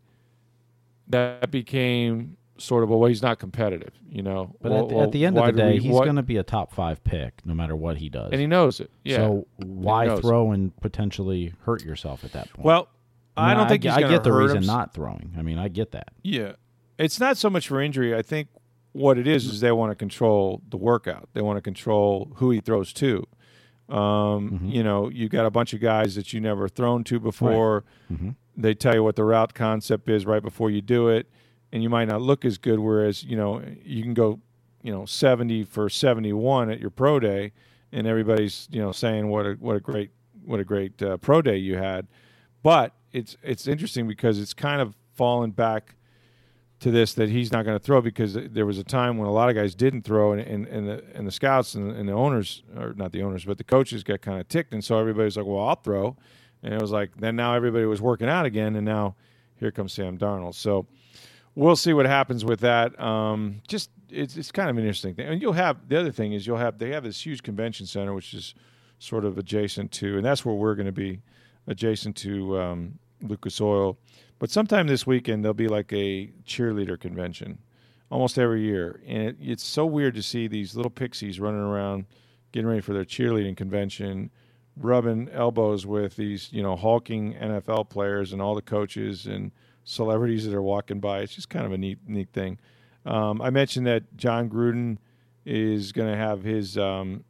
that 1.07 1.51
became 1.51 2.37
sort 2.57 2.83
of 2.83 2.89
well, 2.89 3.03
he's 3.05 3.21
not 3.21 3.39
competitive, 3.39 3.91
you 4.09 4.21
know. 4.21 4.55
But 4.61 4.71
Well- 4.71 4.83
at, 4.83 4.89
the, 4.89 4.95
well, 4.95 5.03
at 5.05 5.11
the 5.11 5.25
end 5.25 5.37
of 5.37 5.45
the 5.45 5.51
day, 5.51 5.73
we- 5.73 5.79
he's 5.79 5.91
going 5.99 6.15
to 6.15 6.23
be 6.23 6.37
a 6.37 6.43
top 6.43 6.71
five 6.73 7.03
pick 7.03 7.45
no 7.45 7.53
matter 7.53 7.75
what 7.75 7.97
he 7.97 8.07
does. 8.09 8.29
and 8.31 8.39
he 8.39 8.47
knows 8.47 8.79
it. 8.79 8.89
Yeah. 9.03 9.17
So 9.17 9.47
why 9.57 10.05
knows. 10.05 10.21
throw 10.21 10.51
and 10.51 10.75
potentially 10.79 11.53
hurt 11.63 11.83
yourself 11.83 12.23
at 12.23 12.31
that 12.33 12.51
point? 12.53 12.65
well, 12.65 12.87
I, 13.35 13.49
mean, 13.49 13.57
don't 13.57 13.67
think 13.67 13.83
he's 13.83 13.91
I, 13.93 14.01
going 14.01 14.11
to 14.11 14.17
get 14.17 14.23
the 14.23 14.31
hurt 14.31 14.43
reason 14.43 14.57
him. 14.59 14.65
not 14.67 14.93
throwing. 14.93 15.33
I 15.37 15.41
mean, 15.41 15.57
I 15.57 15.67
get 15.69 15.91
that. 15.91 16.09
Yeah. 16.21 16.53
It's 16.97 17.19
not 17.19 17.37
so 17.37 17.49
much 17.49 17.67
for 17.67 17.81
injury. 17.81 18.15
I 18.15 18.21
think 18.21 18.47
what 18.93 19.17
it 19.17 19.27
is 19.27 19.45
is 19.45 19.59
they 19.61 19.71
want 19.71 19.91
to 19.91 19.95
control 19.95 20.61
the 20.69 20.77
workout. 20.77 21.29
They 21.33 21.41
want 21.41 21.57
to 21.57 21.61
control 21.61 22.31
who 22.35 22.51
he 22.51 22.59
throws 22.59 22.91
to. 22.93 23.25
Um, 23.89 24.59
You 24.63 24.83
know, 24.83 25.09
you 25.09 25.27
got 25.29 25.45
a 25.45 25.49
bunch 25.51 25.73
of 25.73 25.79
guys 25.81 26.15
that 26.15 26.33
you 26.33 26.39
never 26.39 26.67
thrown 26.69 27.03
to 27.05 27.19
before. 27.19 27.83
They 28.57 28.73
tell 28.73 28.93
you 28.95 29.03
what 29.03 29.15
the 29.15 29.23
route 29.23 29.53
concept 29.53 30.09
is 30.09 30.25
right 30.25 30.41
before 30.43 30.69
you 30.69 30.81
do 30.81 31.07
it, 31.07 31.27
and 31.71 31.81
you 31.81 31.89
might 31.89 32.07
not 32.07 32.21
look 32.21 32.43
as 32.45 32.57
good. 32.57 32.79
Whereas, 32.79 33.23
you 33.23 33.35
know, 33.35 33.61
you 33.83 34.03
can 34.03 34.13
go, 34.13 34.39
you 34.81 34.91
know, 34.91 35.05
seventy 35.05 35.63
for 35.63 35.89
seventy-one 35.89 36.69
at 36.69 36.79
your 36.79 36.89
pro 36.89 37.19
day, 37.19 37.53
and 37.91 38.05
everybody's 38.07 38.67
you 38.71 38.81
know 38.81 38.91
saying 38.91 39.29
what 39.29 39.45
a 39.45 39.53
what 39.53 39.75
a 39.77 39.79
great 39.79 40.11
what 40.45 40.59
a 40.59 40.63
great 40.65 41.01
uh, 41.01 41.17
pro 41.17 41.41
day 41.41 41.57
you 41.57 41.77
had. 41.77 42.07
But 42.61 42.93
it's 43.13 43.37
it's 43.41 43.67
interesting 43.67 44.07
because 44.07 44.37
it's 44.39 44.53
kind 44.53 44.81
of 44.81 44.95
fallen 45.15 45.51
back 45.51 45.95
to 46.81 46.89
this 46.89 47.13
that 47.13 47.29
he's 47.29 47.51
not 47.51 47.63
going 47.63 47.77
to 47.77 47.83
throw 47.83 48.01
because 48.01 48.33
there 48.33 48.65
was 48.65 48.79
a 48.79 48.83
time 48.83 49.17
when 49.17 49.27
a 49.27 49.31
lot 49.31 49.49
of 49.49 49.55
guys 49.55 49.75
didn't 49.75 50.01
throw, 50.01 50.33
and, 50.33 50.41
and, 50.41 50.67
and 50.67 50.87
the 50.87 51.03
and 51.13 51.27
the 51.27 51.31
scouts 51.31 51.75
and, 51.75 51.91
and 51.95 52.09
the 52.09 52.13
owners, 52.13 52.63
or 52.75 52.93
not 52.93 53.11
the 53.11 53.21
owners, 53.21 53.45
but 53.45 53.57
the 53.57 53.63
coaches 53.63 54.03
got 54.03 54.21
kind 54.21 54.41
of 54.41 54.47
ticked, 54.47 54.73
and 54.73 54.83
so 54.83 54.99
everybody's 54.99 55.37
like, 55.37 55.45
"Well, 55.45 55.63
I'll 55.63 55.75
throw," 55.75 56.17
and 56.63 56.73
it 56.73 56.81
was 56.81 56.91
like 56.91 57.11
then 57.17 57.35
now 57.35 57.53
everybody 57.53 57.85
was 57.85 58.01
working 58.01 58.27
out 58.27 58.45
again, 58.45 58.75
and 58.75 58.83
now 58.85 59.15
here 59.57 59.71
comes 59.71 59.93
Sam 59.93 60.17
Darnold. 60.17 60.55
So 60.55 60.87
we'll 61.53 61.75
see 61.75 61.93
what 61.93 62.07
happens 62.07 62.43
with 62.43 62.61
that. 62.61 62.99
Um, 62.99 63.61
just 63.67 63.91
it's 64.09 64.35
it's 64.35 64.51
kind 64.51 64.69
of 64.69 64.77
an 64.77 64.83
interesting 64.83 65.13
thing, 65.13 65.27
and 65.27 65.39
you'll 65.41 65.53
have 65.53 65.87
the 65.87 65.99
other 65.99 66.11
thing 66.11 66.33
is 66.33 66.47
you'll 66.47 66.57
have 66.57 66.79
they 66.79 66.89
have 66.89 67.03
this 67.03 67.23
huge 67.23 67.43
convention 67.43 67.85
center 67.85 68.13
which 68.15 68.33
is 68.33 68.55
sort 68.97 69.23
of 69.23 69.37
adjacent 69.37 69.91
to, 69.91 70.17
and 70.17 70.25
that's 70.25 70.43
where 70.43 70.55
we're 70.55 70.75
going 70.75 70.87
to 70.87 70.91
be 70.91 71.21
adjacent 71.67 72.15
to 72.17 72.59
um, 72.59 72.97
Lucas 73.21 73.61
Oil. 73.61 73.99
But 74.41 74.49
sometime 74.49 74.87
this 74.87 75.05
weekend 75.05 75.43
there'll 75.43 75.53
be 75.53 75.67
like 75.67 75.93
a 75.93 76.31
cheerleader 76.47 76.99
convention, 76.99 77.59
almost 78.09 78.39
every 78.39 78.63
year, 78.63 78.99
and 79.05 79.21
it, 79.21 79.37
it's 79.39 79.63
so 79.63 79.85
weird 79.85 80.15
to 80.15 80.23
see 80.23 80.47
these 80.47 80.75
little 80.75 80.89
pixies 80.89 81.39
running 81.39 81.61
around, 81.61 82.07
getting 82.51 82.67
ready 82.67 82.81
for 82.81 82.91
their 82.91 83.05
cheerleading 83.05 83.55
convention, 83.55 84.31
rubbing 84.75 85.29
elbows 85.29 85.85
with 85.85 86.15
these 86.15 86.51
you 86.51 86.63
know 86.63 86.75
hulking 86.75 87.35
NFL 87.35 87.89
players 87.89 88.33
and 88.33 88.41
all 88.41 88.55
the 88.55 88.63
coaches 88.63 89.27
and 89.27 89.51
celebrities 89.83 90.43
that 90.47 90.55
are 90.55 90.63
walking 90.63 90.99
by. 90.99 91.19
It's 91.19 91.35
just 91.35 91.49
kind 91.49 91.67
of 91.67 91.71
a 91.71 91.77
neat 91.77 91.99
neat 92.07 92.29
thing. 92.33 92.57
Um, 93.05 93.43
I 93.43 93.51
mentioned 93.51 93.85
that 93.85 94.17
Jon 94.17 94.49
Gruden 94.49 94.97
is 95.45 95.91
going 95.91 96.11
to 96.11 96.17
have 96.17 96.41
his 96.41 96.79
um, 96.79 97.25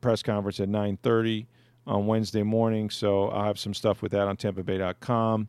press 0.00 0.24
conference 0.24 0.58
at 0.58 0.68
9:30 0.68 1.46
on 1.86 2.08
Wednesday 2.08 2.42
morning, 2.42 2.90
so 2.90 3.28
I'll 3.28 3.44
have 3.44 3.60
some 3.60 3.74
stuff 3.74 4.02
with 4.02 4.10
that 4.10 4.26
on 4.26 4.36
TampaBay.com 4.36 5.46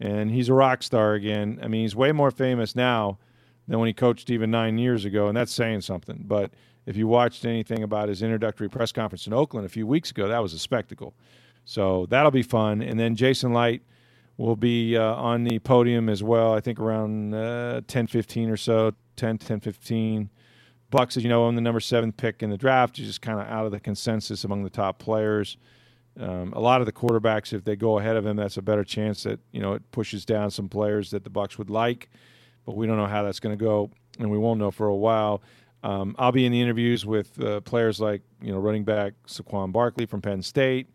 and 0.00 0.30
he's 0.30 0.48
a 0.48 0.54
rock 0.54 0.82
star 0.82 1.14
again. 1.14 1.58
I 1.62 1.68
mean, 1.68 1.82
he's 1.82 1.94
way 1.94 2.10
more 2.12 2.30
famous 2.30 2.74
now 2.74 3.18
than 3.68 3.78
when 3.78 3.86
he 3.86 3.92
coached 3.92 4.30
even 4.30 4.50
nine 4.50 4.78
years 4.78 5.04
ago, 5.04 5.28
and 5.28 5.36
that's 5.36 5.52
saying 5.52 5.82
something. 5.82 6.24
But 6.26 6.52
if 6.86 6.96
you 6.96 7.06
watched 7.06 7.44
anything 7.44 7.82
about 7.82 8.08
his 8.08 8.22
introductory 8.22 8.68
press 8.68 8.90
conference 8.90 9.26
in 9.26 9.32
Oakland 9.32 9.66
a 9.66 9.68
few 9.68 9.86
weeks 9.86 10.10
ago, 10.10 10.26
that 10.26 10.38
was 10.38 10.54
a 10.54 10.58
spectacle. 10.58 11.14
So 11.64 12.06
that'll 12.06 12.30
be 12.30 12.42
fun. 12.42 12.82
And 12.82 12.98
then 12.98 13.14
Jason 13.14 13.52
Licht 13.52 13.84
will 14.38 14.56
be 14.56 14.96
uh, 14.96 15.14
on 15.14 15.44
the 15.44 15.58
podium 15.58 16.08
as 16.08 16.22
well, 16.22 16.54
I 16.54 16.60
think 16.60 16.80
around 16.80 17.34
uh, 17.34 17.82
10 17.86 18.06
15 18.06 18.48
or 18.48 18.56
so, 18.56 18.94
10 19.16 19.38
10 19.38 19.60
15. 19.60 20.30
Bucs, 20.90 21.16
as 21.16 21.22
you 21.22 21.28
know, 21.28 21.44
own 21.44 21.54
the 21.54 21.60
number 21.60 21.78
seven 21.78 22.10
pick 22.10 22.42
in 22.42 22.50
the 22.50 22.56
draft. 22.56 22.96
He's 22.96 23.06
just 23.06 23.22
kind 23.22 23.38
of 23.38 23.46
out 23.46 23.66
of 23.66 23.70
the 23.70 23.78
consensus 23.78 24.42
among 24.42 24.64
the 24.64 24.70
top 24.70 24.98
players. 24.98 25.56
Um, 26.20 26.52
a 26.52 26.60
lot 26.60 26.80
of 26.82 26.86
the 26.86 26.92
quarterbacks, 26.92 27.54
if 27.54 27.64
they 27.64 27.76
go 27.76 27.98
ahead 27.98 28.16
of 28.16 28.26
him, 28.26 28.36
that's 28.36 28.58
a 28.58 28.62
better 28.62 28.84
chance 28.84 29.22
that 29.22 29.40
you 29.52 29.60
know 29.60 29.72
it 29.72 29.90
pushes 29.90 30.24
down 30.24 30.50
some 30.50 30.68
players 30.68 31.10
that 31.10 31.24
the 31.24 31.30
Bucs 31.30 31.56
would 31.56 31.70
like. 31.70 32.10
But 32.66 32.76
we 32.76 32.86
don't 32.86 32.98
know 32.98 33.06
how 33.06 33.22
that's 33.22 33.40
going 33.40 33.58
to 33.58 33.64
go, 33.64 33.90
and 34.18 34.30
we 34.30 34.36
won't 34.36 34.60
know 34.60 34.70
for 34.70 34.86
a 34.86 34.94
while. 34.94 35.42
Um, 35.82 36.14
I'll 36.18 36.32
be 36.32 36.44
in 36.44 36.52
the 36.52 36.60
interviews 36.60 37.06
with 37.06 37.40
uh, 37.42 37.60
players 37.62 38.00
like 38.00 38.20
you 38.42 38.52
know 38.52 38.58
running 38.58 38.84
back 38.84 39.14
Saquon 39.26 39.72
Barkley 39.72 40.04
from 40.04 40.20
Penn 40.20 40.42
State, 40.42 40.88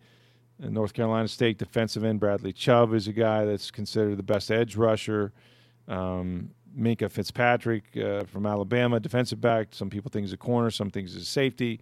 and 0.62 0.74
North 0.74 0.94
Carolina 0.94 1.27
State 1.27 1.58
defensive 1.58 2.03
end 2.03 2.20
Bradley 2.20 2.53
Chubb 2.53 2.94
is 2.94 3.08
a 3.08 3.13
guy 3.13 3.46
that's 3.46 3.72
considered 3.72 4.17
the 4.17 4.24
best 4.24 4.51
edge 4.51 4.75
rusher. 4.75 5.34
Um, 5.88 6.51
Minkah 6.77 7.10
Fitzpatrick 7.10 7.98
uh, 7.98 8.25
from 8.25 8.46
Alabama, 8.46 9.00
defensive 9.00 9.41
back. 9.41 9.70
Some 9.72 9.89
people 9.89 10.12
think 10.12 10.25
he's 10.25 10.34
a 10.34 10.38
corner, 10.38 10.70
some 10.70 10.91
think 10.91 11.08
he's 11.08 11.15
a 11.15 11.25
safety. 11.25 11.79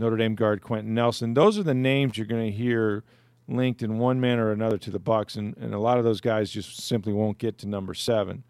Notre 0.00 0.16
Dame 0.16 0.34
guard 0.34 0.62
Quenton 0.62 0.94
Nelson. 0.94 1.34
Those 1.34 1.58
are 1.58 1.62
the 1.62 1.74
names 1.74 2.16
you're 2.16 2.26
going 2.26 2.50
to 2.50 2.56
hear 2.56 3.04
linked 3.46 3.82
in 3.82 3.98
one 3.98 4.18
manner 4.18 4.46
or 4.46 4.52
another 4.52 4.78
to 4.78 4.90
the 4.90 4.98
Bucs, 4.98 5.36
and, 5.36 5.54
and 5.58 5.74
a 5.74 5.78
lot 5.78 5.98
of 5.98 6.04
those 6.04 6.22
guys 6.22 6.50
just 6.50 6.80
simply 6.80 7.12
won't 7.12 7.36
get 7.36 7.58
to 7.58 7.68
number 7.68 7.92
seven. 7.92 8.42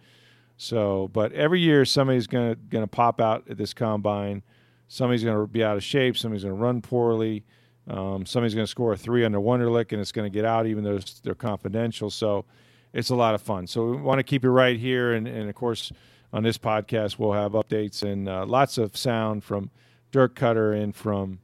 So, 0.56 1.08
but 1.12 1.32
every 1.32 1.60
year 1.60 1.84
somebody's 1.84 2.28
going 2.28 2.54
to 2.54 2.56
going 2.56 2.84
to 2.84 2.88
pop 2.88 3.20
out 3.20 3.44
at 3.50 3.56
this 3.56 3.74
combine. 3.74 4.42
Somebody's 4.88 5.24
going 5.24 5.36
to 5.36 5.46
be 5.46 5.64
out 5.64 5.76
of 5.76 5.82
shape. 5.82 6.16
Somebody's 6.16 6.44
going 6.44 6.54
to 6.54 6.62
run 6.62 6.82
poorly. 6.82 7.44
Um, 7.88 8.26
somebody's 8.26 8.54
going 8.54 8.66
to 8.66 8.70
score 8.70 8.92
a 8.92 8.96
three 8.96 9.24
under 9.24 9.38
Wonderlic, 9.38 9.90
and 9.90 10.00
it's 10.00 10.12
going 10.12 10.30
to 10.30 10.34
get 10.34 10.44
out 10.44 10.66
even 10.66 10.84
though 10.84 11.00
they're 11.24 11.34
confidential. 11.34 12.10
So, 12.10 12.44
it's 12.92 13.10
a 13.10 13.16
lot 13.16 13.34
of 13.34 13.42
fun. 13.42 13.66
So, 13.66 13.86
we 13.86 13.96
want 13.96 14.20
to 14.20 14.22
keep 14.22 14.44
it 14.44 14.50
right 14.50 14.78
here, 14.78 15.14
and, 15.14 15.26
and 15.26 15.48
of 15.48 15.54
course, 15.56 15.90
on 16.32 16.44
this 16.44 16.58
podcast, 16.58 17.18
we'll 17.18 17.32
have 17.32 17.52
updates 17.52 18.04
and 18.04 18.28
uh, 18.28 18.46
lots 18.46 18.78
of 18.78 18.96
sound 18.96 19.42
from 19.42 19.70
Dirk 20.10 20.34
Koetter 20.34 20.80
and 20.80 20.94
from 20.94 21.40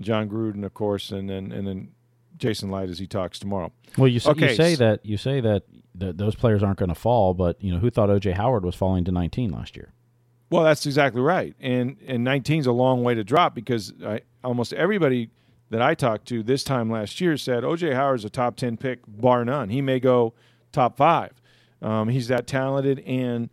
Jon 0.00 0.28
Gruden, 0.28 0.64
of 0.64 0.74
course, 0.74 1.10
and 1.10 1.28
then 1.28 1.52
and 1.52 1.66
then 1.66 1.92
Jason 2.36 2.70
Licht 2.70 2.90
as 2.90 2.98
he 2.98 3.06
talks 3.06 3.38
tomorrow. 3.38 3.72
Well, 3.96 4.08
you, 4.08 4.20
okay. 4.24 4.50
you 4.50 4.56
say 4.56 4.74
that 4.76 5.04
you 5.04 5.16
say 5.16 5.40
that, 5.40 5.64
that 5.94 6.18
those 6.18 6.34
players 6.34 6.62
aren't 6.62 6.78
going 6.78 6.88
to 6.88 6.94
fall, 6.94 7.34
but 7.34 7.62
you 7.62 7.72
know 7.72 7.78
who 7.78 7.90
thought 7.90 8.08
OJ 8.08 8.34
Howard 8.34 8.64
was 8.64 8.74
falling 8.74 9.04
to 9.04 9.12
19 9.12 9.50
last 9.50 9.76
year? 9.76 9.92
Well, 10.50 10.64
that's 10.64 10.86
exactly 10.86 11.20
right, 11.20 11.54
and 11.60 11.96
and 12.06 12.24
19 12.24 12.60
is 12.60 12.66
a 12.66 12.72
long 12.72 13.02
way 13.02 13.14
to 13.14 13.24
drop 13.24 13.54
because 13.54 13.92
I, 14.04 14.20
almost 14.42 14.72
everybody 14.72 15.30
that 15.70 15.82
I 15.82 15.94
talked 15.94 16.26
to 16.28 16.42
this 16.42 16.62
time 16.62 16.90
last 16.90 17.20
year 17.20 17.36
said 17.36 17.64
OJ 17.64 17.94
Howard's 17.94 18.24
a 18.24 18.30
top 18.30 18.56
10 18.56 18.76
pick, 18.76 19.00
bar 19.08 19.44
none. 19.44 19.70
He 19.70 19.80
may 19.80 19.98
go 19.98 20.34
top 20.70 20.96
five. 20.96 21.32
Um, 21.82 22.08
he's 22.08 22.28
that 22.28 22.46
talented, 22.46 23.00
and 23.00 23.50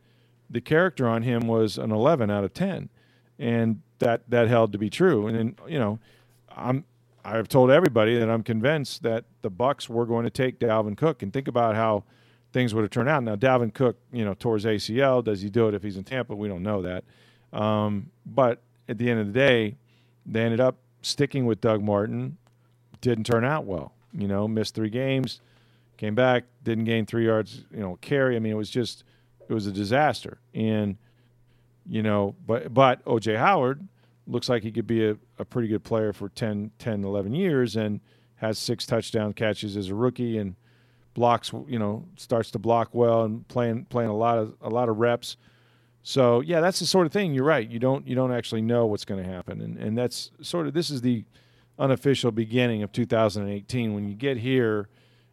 the 0.50 0.62
character 0.62 1.08
on 1.08 1.24
him 1.24 1.48
was 1.48 1.78
an 1.78 1.92
11 1.92 2.30
out 2.30 2.44
of 2.44 2.54
10, 2.54 2.90
and 3.40 3.82
that 4.02 4.22
that 4.30 4.48
held 4.48 4.74
to 4.74 4.78
be 4.78 4.90
true. 4.90 5.28
And 5.28 5.38
then, 5.38 5.56
you 5.68 5.80
know, 5.80 6.00
I'm 6.56 6.84
I've 7.24 7.48
told 7.48 7.72
everybody 7.72 8.18
that 8.18 8.30
I'm 8.30 8.44
convinced 8.44 9.04
that 9.04 9.26
the 9.42 9.50
Bucs 9.50 9.88
were 9.88 10.06
going 10.06 10.26
to 10.26 10.30
take 10.30 10.60
Dalvin 10.60 10.98
Cook 10.98 11.24
and 11.24 11.32
think 11.32 11.48
about 11.48 11.76
how 11.76 12.04
things 12.52 12.74
would 12.74 12.82
have 12.82 12.92
turned 12.92 13.10
out. 13.10 13.24
Now 13.24 13.36
Dalvin 13.36 13.74
Cook, 13.74 13.98
you 14.12 14.26
know, 14.26 14.34
tore 14.34 14.56
his 14.56 14.66
ACL. 14.66 15.24
Does 15.24 15.42
he 15.42 15.50
do 15.50 15.68
it 15.68 15.74
if 15.74 15.84
he's 15.84 15.98
in 15.98 16.04
Tampa? 16.04 16.36
We 16.36 16.48
don't 16.48 16.64
know 16.64 16.82
that. 16.82 17.04
Um, 17.58 18.12
but 18.26 18.62
at 18.90 18.98
the 18.98 19.10
end 19.10 19.20
of 19.20 19.28
the 19.28 19.34
day, 19.34 19.76
they 20.26 20.42
ended 20.42 20.60
up 20.60 20.78
sticking 21.02 21.46
with 21.46 21.62
Doug 21.62 21.82
Martin. 21.82 22.38
Didn't 23.02 23.26
turn 23.26 23.44
out 23.46 23.66
well. 23.66 23.94
You 24.14 24.28
know, 24.28 24.48
missed 24.48 24.76
three 24.76 24.90
games, 24.90 25.40
came 25.98 26.16
back, 26.16 26.44
didn't 26.64 26.84
gain 26.84 27.06
three 27.06 27.26
yards. 27.26 27.64
You 27.72 27.80
know, 27.80 27.98
carry. 28.02 28.36
I 28.36 28.40
mean, 28.40 28.52
it 28.52 28.58
was 28.58 28.70
just 28.70 29.04
it 29.48 29.54
was 29.54 29.68
a 29.68 29.72
disaster. 29.72 30.40
And 30.54 30.98
you 31.92 32.02
know, 32.02 32.34
but 32.48 32.74
but 32.74 33.04
OJ 33.04 33.38
Howard 33.38 33.86
looks 34.26 34.48
like 34.48 34.64
he 34.64 34.72
could 34.72 34.88
be 34.88 35.06
a, 35.10 35.18
a 35.38 35.44
pretty 35.44 35.68
good 35.68 35.84
player 35.84 36.14
for 36.14 36.30
10, 36.30 36.72
10, 36.80 37.04
11 37.04 37.34
years 37.34 37.76
and 37.76 38.00
has 38.36 38.58
six 38.58 38.86
touchdown 38.86 39.34
catches 39.34 39.76
as 39.76 39.90
a 39.90 39.96
rookie 39.96 40.38
and 40.38 40.56
blocks, 41.14 41.52
you 41.68 41.78
know, 41.78 42.06
starts 42.16 42.50
to 42.52 42.60
block 42.60 42.92
well 42.94 43.24
and 43.24 43.46
playing 43.50 43.84
playing 43.86 44.10
a 44.10 44.16
lot 44.16 44.38
of 44.38 44.56
a 44.62 44.70
lot 44.70 44.88
of 44.88 45.00
reps. 45.00 45.36
So 46.02 46.40
yeah, 46.40 46.62
that's 46.62 46.80
the 46.80 46.86
sort 46.86 47.06
of 47.08 47.12
thing. 47.12 47.34
You're 47.34 47.44
right. 47.44 47.70
You 47.70 47.78
don't 47.78 48.08
you 48.08 48.16
don't 48.16 48.32
actually 48.32 48.62
know 48.62 48.86
what's 48.86 49.04
going 49.04 49.22
to 49.22 49.30
happen, 49.30 49.60
and 49.60 49.78
and 49.78 49.98
that's 49.98 50.32
sort 50.42 50.68
of 50.68 50.74
this 50.74 50.90
is 50.90 51.02
the 51.02 51.26
unofficial 51.78 52.32
beginning 52.32 52.84
of 52.84 52.94
2018. 52.94 53.94
When 53.94 54.08
you 54.08 54.16
get 54.16 54.38
here, 54.38 54.88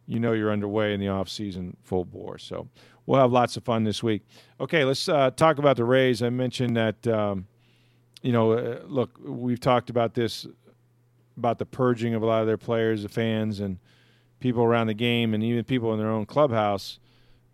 you 0.09 0.19
know 0.19 0.33
you're 0.33 0.51
underway 0.51 0.93
in 0.93 0.99
the 0.99 1.07
off 1.07 1.29
season 1.29 1.77
full 1.83 2.03
bore. 2.03 2.39
So 2.39 2.67
we'll 3.05 3.21
have 3.21 3.31
lots 3.31 3.55
of 3.55 3.63
fun 3.63 3.83
this 3.83 4.01
week. 4.01 4.23
Okay, 4.59 4.83
let's 4.83 5.07
uh, 5.07 5.29
talk 5.31 5.59
about 5.59 5.77
the 5.77 5.85
Rays. 5.85 6.21
I 6.21 6.29
mentioned 6.29 6.75
that. 6.75 7.07
Um, 7.07 7.47
you 8.21 8.33
know, 8.33 8.51
uh, 8.51 8.81
look, 8.85 9.17
we've 9.23 9.61
talked 9.61 9.89
about 9.89 10.13
this 10.13 10.45
about 11.37 11.57
the 11.57 11.65
purging 11.65 12.15
of 12.15 12.21
a 12.21 12.25
lot 12.25 12.41
of 12.41 12.47
their 12.47 12.57
players, 12.57 13.03
the 13.03 13.07
fans, 13.09 13.61
and 13.61 13.77
people 14.41 14.61
around 14.61 14.87
the 14.87 14.93
game, 14.93 15.33
and 15.33 15.41
even 15.41 15.63
people 15.63 15.93
in 15.93 15.99
their 15.99 16.09
own 16.09 16.25
clubhouse 16.25 16.99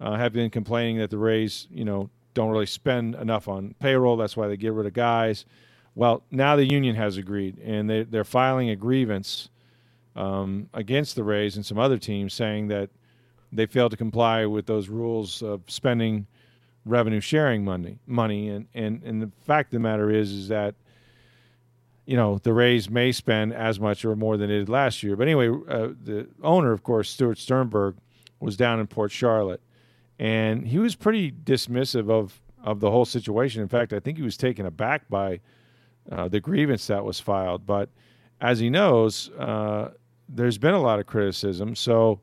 uh, 0.02 0.16
have 0.16 0.34
been 0.34 0.50
complaining 0.50 0.98
that 0.98 1.12
the 1.12 1.18
Rays, 1.18 1.68
you 1.70 1.86
know, 1.86 2.10
don't 2.34 2.50
really 2.50 2.66
spend 2.66 3.14
enough 3.16 3.48
on 3.48 3.76
payroll. 3.80 4.18
That's 4.18 4.36
why 4.36 4.48
they 4.48 4.58
get 4.58 4.74
rid 4.74 4.88
of 4.88 4.94
guys. 4.94 5.46
Well, 5.94 6.24
now 6.32 6.56
the 6.56 6.66
union 6.66 6.96
has 6.96 7.18
agreed, 7.18 7.60
and 7.60 7.90
they, 7.90 8.04
they're 8.04 8.24
filing 8.24 8.70
a 8.70 8.76
grievance 8.76 9.50
um, 10.16 10.70
against 10.74 11.16
the 11.16 11.24
Rays 11.24 11.56
and 11.56 11.66
some 11.66 11.78
other 11.78 11.98
teams, 11.98 12.34
saying 12.34 12.68
that 12.68 12.90
they 13.52 13.66
failed 13.66 13.92
to 13.92 13.98
comply 13.98 14.46
with 14.46 14.66
those 14.66 14.90
rules 14.90 15.42
of 15.42 15.62
spending 15.68 16.28
revenue 16.86 17.20
sharing 17.20 17.66
money 17.66 17.98
money 18.06 18.48
and, 18.50 18.68
and 18.76 19.02
and 19.04 19.20
the 19.20 19.32
fact 19.44 19.70
of 19.70 19.72
the 19.72 19.80
matter 19.80 20.12
is 20.12 20.32
is 20.32 20.48
that 20.50 20.76
you 22.06 22.16
know 22.16 22.38
the 22.44 22.54
Rays 22.54 22.90
may 22.90 23.12
spend 23.12 23.54
as 23.54 23.80
much 23.80 24.06
or 24.06 24.16
more 24.16 24.38
than 24.38 24.50
it 24.50 24.60
did 24.60 24.70
last 24.70 25.02
year. 25.02 25.16
But 25.16 25.28
anyway, 25.28 25.50
uh, 25.50 25.90
the 26.04 26.28
owner, 26.44 26.72
of 26.72 26.84
course, 26.84 27.10
Stuart 27.10 27.40
Sternberg, 27.40 27.96
was 28.40 28.56
down 28.56 28.80
in 28.80 28.88
Port 28.88 29.12
Charlotte, 29.12 29.62
and 30.20 30.68
he 30.68 30.78
was 30.78 30.96
pretty 30.96 31.32
dismissive 31.32 32.10
of 32.10 32.40
of 32.64 32.80
the 32.80 32.92
whole 32.92 33.06
situation. 33.06 33.62
In 33.62 33.68
fact, 33.68 33.94
I 33.94 34.00
think 34.00 34.18
he 34.18 34.24
was 34.24 34.38
taken 34.38 34.66
aback 34.66 35.10
by 35.10 35.40
uh, 36.12 36.28
the 36.28 36.40
grievance 36.40 36.88
that 36.88 37.04
was 37.04 37.20
filed. 37.20 37.66
But 37.66 37.90
as 38.40 38.60
he 38.60 38.70
knows, 38.70 39.30
uh, 39.32 39.92
there's 40.28 40.58
been 40.58 40.74
a 40.74 40.82
lot 40.82 41.00
of 41.00 41.06
criticism. 41.06 41.76
So, 41.76 42.20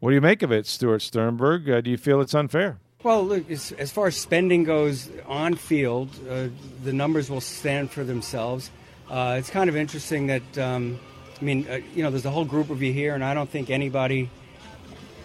what 0.00 0.10
do 0.10 0.14
you 0.14 0.20
make 0.20 0.42
of 0.42 0.52
it, 0.52 0.66
Stuart 0.66 1.00
Sternberg? 1.00 1.68
Uh, 1.68 1.80
do 1.80 1.90
you 1.90 1.96
feel 1.96 2.20
it's 2.20 2.34
unfair? 2.34 2.78
Well, 3.02 3.24
look, 3.24 3.50
as, 3.50 3.72
as 3.72 3.92
far 3.92 4.08
as 4.08 4.16
spending 4.16 4.64
goes 4.64 5.10
on 5.26 5.54
field, 5.54 6.10
uh, 6.28 6.48
the 6.82 6.92
numbers 6.92 7.30
will 7.30 7.40
stand 7.40 7.90
for 7.90 8.04
themselves. 8.04 8.70
Uh, 9.08 9.36
it's 9.38 9.50
kind 9.50 9.70
of 9.70 9.76
interesting 9.76 10.26
that, 10.26 10.58
um, 10.58 10.98
I 11.40 11.44
mean, 11.44 11.66
uh, 11.68 11.80
you 11.94 12.02
know, 12.02 12.10
there's 12.10 12.26
a 12.26 12.30
whole 12.30 12.44
group 12.44 12.70
of 12.70 12.82
you 12.82 12.92
here, 12.92 13.14
and 13.14 13.22
I 13.22 13.34
don't 13.34 13.48
think 13.48 13.70
anybody 13.70 14.28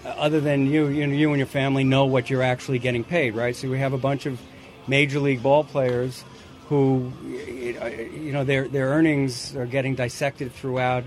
other 0.06 0.40
than 0.40 0.68
you, 0.68 0.88
you, 0.88 1.08
know, 1.08 1.14
you 1.14 1.30
and 1.30 1.38
your 1.38 1.48
family 1.48 1.84
know 1.84 2.06
what 2.06 2.30
you're 2.30 2.44
actually 2.44 2.80
getting 2.80 3.04
paid, 3.04 3.36
right? 3.36 3.56
So 3.56 3.70
we 3.70 3.80
have 3.80 3.94
a 3.94 3.98
bunch 3.98 4.26
of 4.26 4.40
major 4.88 5.20
league 5.20 5.44
ball 5.44 5.64
players 5.64 6.24
who, 6.68 7.12
you 7.28 8.32
know, 8.32 8.44
their 8.44 8.68
their 8.68 8.88
earnings 8.88 9.56
are 9.56 9.66
getting 9.66 9.96
dissected 9.96 10.54
throughout 10.54 11.04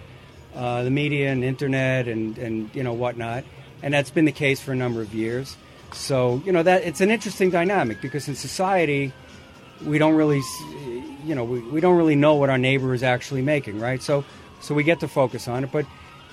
uh, 0.55 0.83
the 0.83 0.91
media 0.91 1.31
and 1.31 1.45
internet 1.45 2.09
and 2.09 2.39
and 2.39 2.71
you 2.75 2.83
know 2.83 2.93
whatnot, 2.93 3.45
and 3.83 3.93
that's 3.93 4.11
been 4.11 4.25
the 4.25 4.33
case 4.33 4.61
for 4.61 4.73
a 4.73 4.77
number 4.77 5.01
of 5.01 5.15
years. 5.15 5.57
So 5.93 6.43
you 6.45 6.53
know 6.53 6.63
that 6.63 6.83
it's 6.83 7.01
an 7.01 7.11
interesting 7.11 7.51
dynamic 7.51 8.01
because 8.01 8.29
in 8.29 8.35
society 8.35 9.13
we 9.85 9.99
don't 9.99 10.15
really, 10.15 10.41
you 11.25 11.35
know, 11.35 11.45
we, 11.45 11.61
we 11.61 11.81
don't 11.81 11.97
really 11.97 12.17
know 12.17 12.35
what 12.35 12.51
our 12.51 12.59
neighbor 12.59 12.95
is 12.95 13.03
actually 13.03 13.43
making, 13.43 13.81
right? 13.81 14.03
So 14.03 14.25
so 14.61 14.75
we 14.75 14.85
get 14.85 15.01
to 15.01 15.09
focus 15.09 15.47
on 15.49 15.65
it, 15.65 15.73
but 15.73 15.85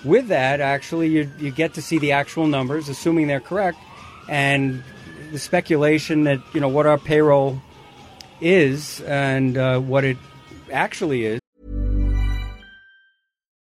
with 0.03 0.29
that, 0.29 0.61
actually, 0.61 1.09
you, 1.09 1.31
you 1.37 1.51
get 1.51 1.75
to 1.75 1.81
see 1.81 1.99
the 1.99 2.13
actual 2.13 2.47
numbers, 2.47 2.89
assuming 2.89 3.27
they're 3.27 3.39
correct, 3.39 3.77
and 4.27 4.83
the 5.31 5.39
speculation 5.39 6.23
that 6.23 6.39
you 6.53 6.61
know 6.61 6.69
what 6.69 6.85
our 6.85 6.97
payroll 6.97 7.61
is 8.39 9.01
and 9.01 9.57
uh, 9.57 9.79
what 9.79 10.03
it 10.03 10.17
actually 10.71 11.25
is. 11.25 11.40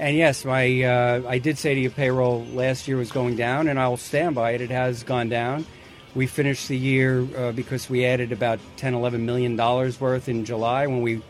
And 0.00 0.16
yes, 0.16 0.46
my 0.46 0.82
uh, 0.82 1.22
I 1.28 1.36
did 1.36 1.58
say 1.58 1.74
to 1.74 1.80
you 1.80 1.90
payroll 1.90 2.46
last 2.54 2.88
year 2.88 2.96
was 2.96 3.12
going 3.12 3.36
down, 3.36 3.68
and 3.68 3.78
I'll 3.78 3.98
stand 3.98 4.34
by 4.34 4.52
it. 4.52 4.62
It 4.62 4.70
has 4.70 5.02
gone 5.02 5.28
down. 5.28 5.66
We 6.14 6.26
finished 6.26 6.68
the 6.68 6.76
year 6.78 7.26
uh, 7.36 7.52
because 7.52 7.90
we 7.90 8.06
added 8.06 8.32
about 8.32 8.60
10, 8.78 8.94
11 8.94 9.26
million 9.26 9.56
dollars 9.56 10.00
worth 10.00 10.26
in 10.26 10.46
July 10.46 10.86
when 10.86 11.02
we 11.02 11.20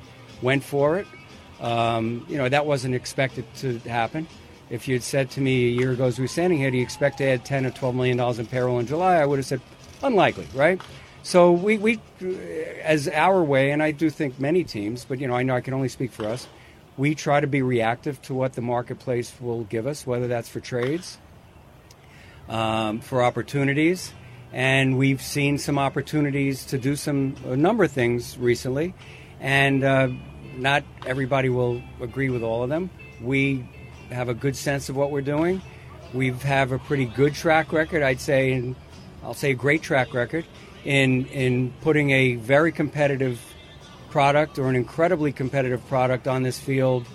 went 0.40 0.62
for 0.62 1.00
it. 1.00 1.08
Um, 1.60 2.24
you 2.28 2.38
know 2.38 2.48
that 2.48 2.64
wasn't 2.64 2.94
expected 2.94 3.44
to 3.56 3.80
happen. 3.80 4.28
If 4.70 4.86
you 4.86 4.94
had 4.94 5.02
said 5.02 5.30
to 5.32 5.40
me 5.40 5.66
a 5.66 5.70
year 5.70 5.90
ago 5.90 6.04
as 6.04 6.20
we 6.20 6.22
were 6.22 6.28
standing 6.28 6.60
here, 6.60 6.70
do 6.70 6.76
you 6.76 6.84
expect 6.84 7.18
to 7.18 7.24
add 7.24 7.44
10 7.44 7.66
or 7.66 7.72
12 7.72 7.96
million 7.96 8.18
dollars 8.18 8.38
in 8.38 8.46
payroll 8.46 8.78
in 8.78 8.86
July? 8.86 9.16
I 9.16 9.26
would 9.26 9.40
have 9.40 9.46
said 9.46 9.60
unlikely, 10.00 10.46
right? 10.54 10.80
So 11.24 11.50
we, 11.50 11.76
we, 11.76 12.00
as 12.84 13.08
our 13.08 13.42
way, 13.42 13.72
and 13.72 13.82
I 13.82 13.90
do 13.90 14.10
think 14.10 14.38
many 14.38 14.62
teams, 14.62 15.04
but 15.04 15.18
you 15.18 15.26
know 15.26 15.34
I 15.34 15.42
know 15.42 15.56
I 15.56 15.60
can 15.60 15.74
only 15.74 15.88
speak 15.88 16.12
for 16.12 16.26
us 16.26 16.46
we 17.00 17.14
try 17.14 17.40
to 17.40 17.46
be 17.46 17.62
reactive 17.62 18.20
to 18.20 18.34
what 18.34 18.52
the 18.52 18.60
marketplace 18.60 19.32
will 19.40 19.64
give 19.64 19.86
us, 19.86 20.06
whether 20.06 20.28
that's 20.28 20.50
for 20.50 20.60
trades, 20.60 21.16
um, 22.46 23.00
for 23.00 23.22
opportunities. 23.22 24.12
And 24.52 24.98
we've 24.98 25.22
seen 25.22 25.56
some 25.56 25.78
opportunities 25.78 26.66
to 26.66 26.76
do 26.76 26.96
some 26.96 27.36
a 27.46 27.56
number 27.56 27.84
of 27.84 27.90
things 27.90 28.36
recently, 28.36 28.92
and 29.40 29.82
uh, 29.82 30.08
not 30.56 30.84
everybody 31.06 31.48
will 31.48 31.82
agree 32.02 32.28
with 32.28 32.42
all 32.42 32.62
of 32.62 32.68
them. 32.68 32.90
We 33.22 33.66
have 34.10 34.28
a 34.28 34.34
good 34.34 34.54
sense 34.54 34.90
of 34.90 34.96
what 34.96 35.10
we're 35.10 35.22
doing. 35.22 35.62
We 36.12 36.32
have 36.32 36.70
a 36.70 36.78
pretty 36.78 37.06
good 37.06 37.34
track 37.34 37.72
record, 37.72 38.02
I'd 38.02 38.20
say, 38.20 38.52
and 38.52 38.76
I'll 39.22 39.32
say 39.32 39.52
a 39.52 39.54
great 39.54 39.80
track 39.80 40.12
record 40.12 40.44
in 40.84 41.24
in 41.28 41.72
putting 41.80 42.10
a 42.10 42.34
very 42.34 42.72
competitive 42.72 43.40
product 44.10 44.58
or 44.58 44.68
an 44.68 44.76
incredibly 44.76 45.32
competitive 45.32 45.86
product 45.88 46.28
on 46.28 46.42
this 46.42 46.58
field 46.58 47.06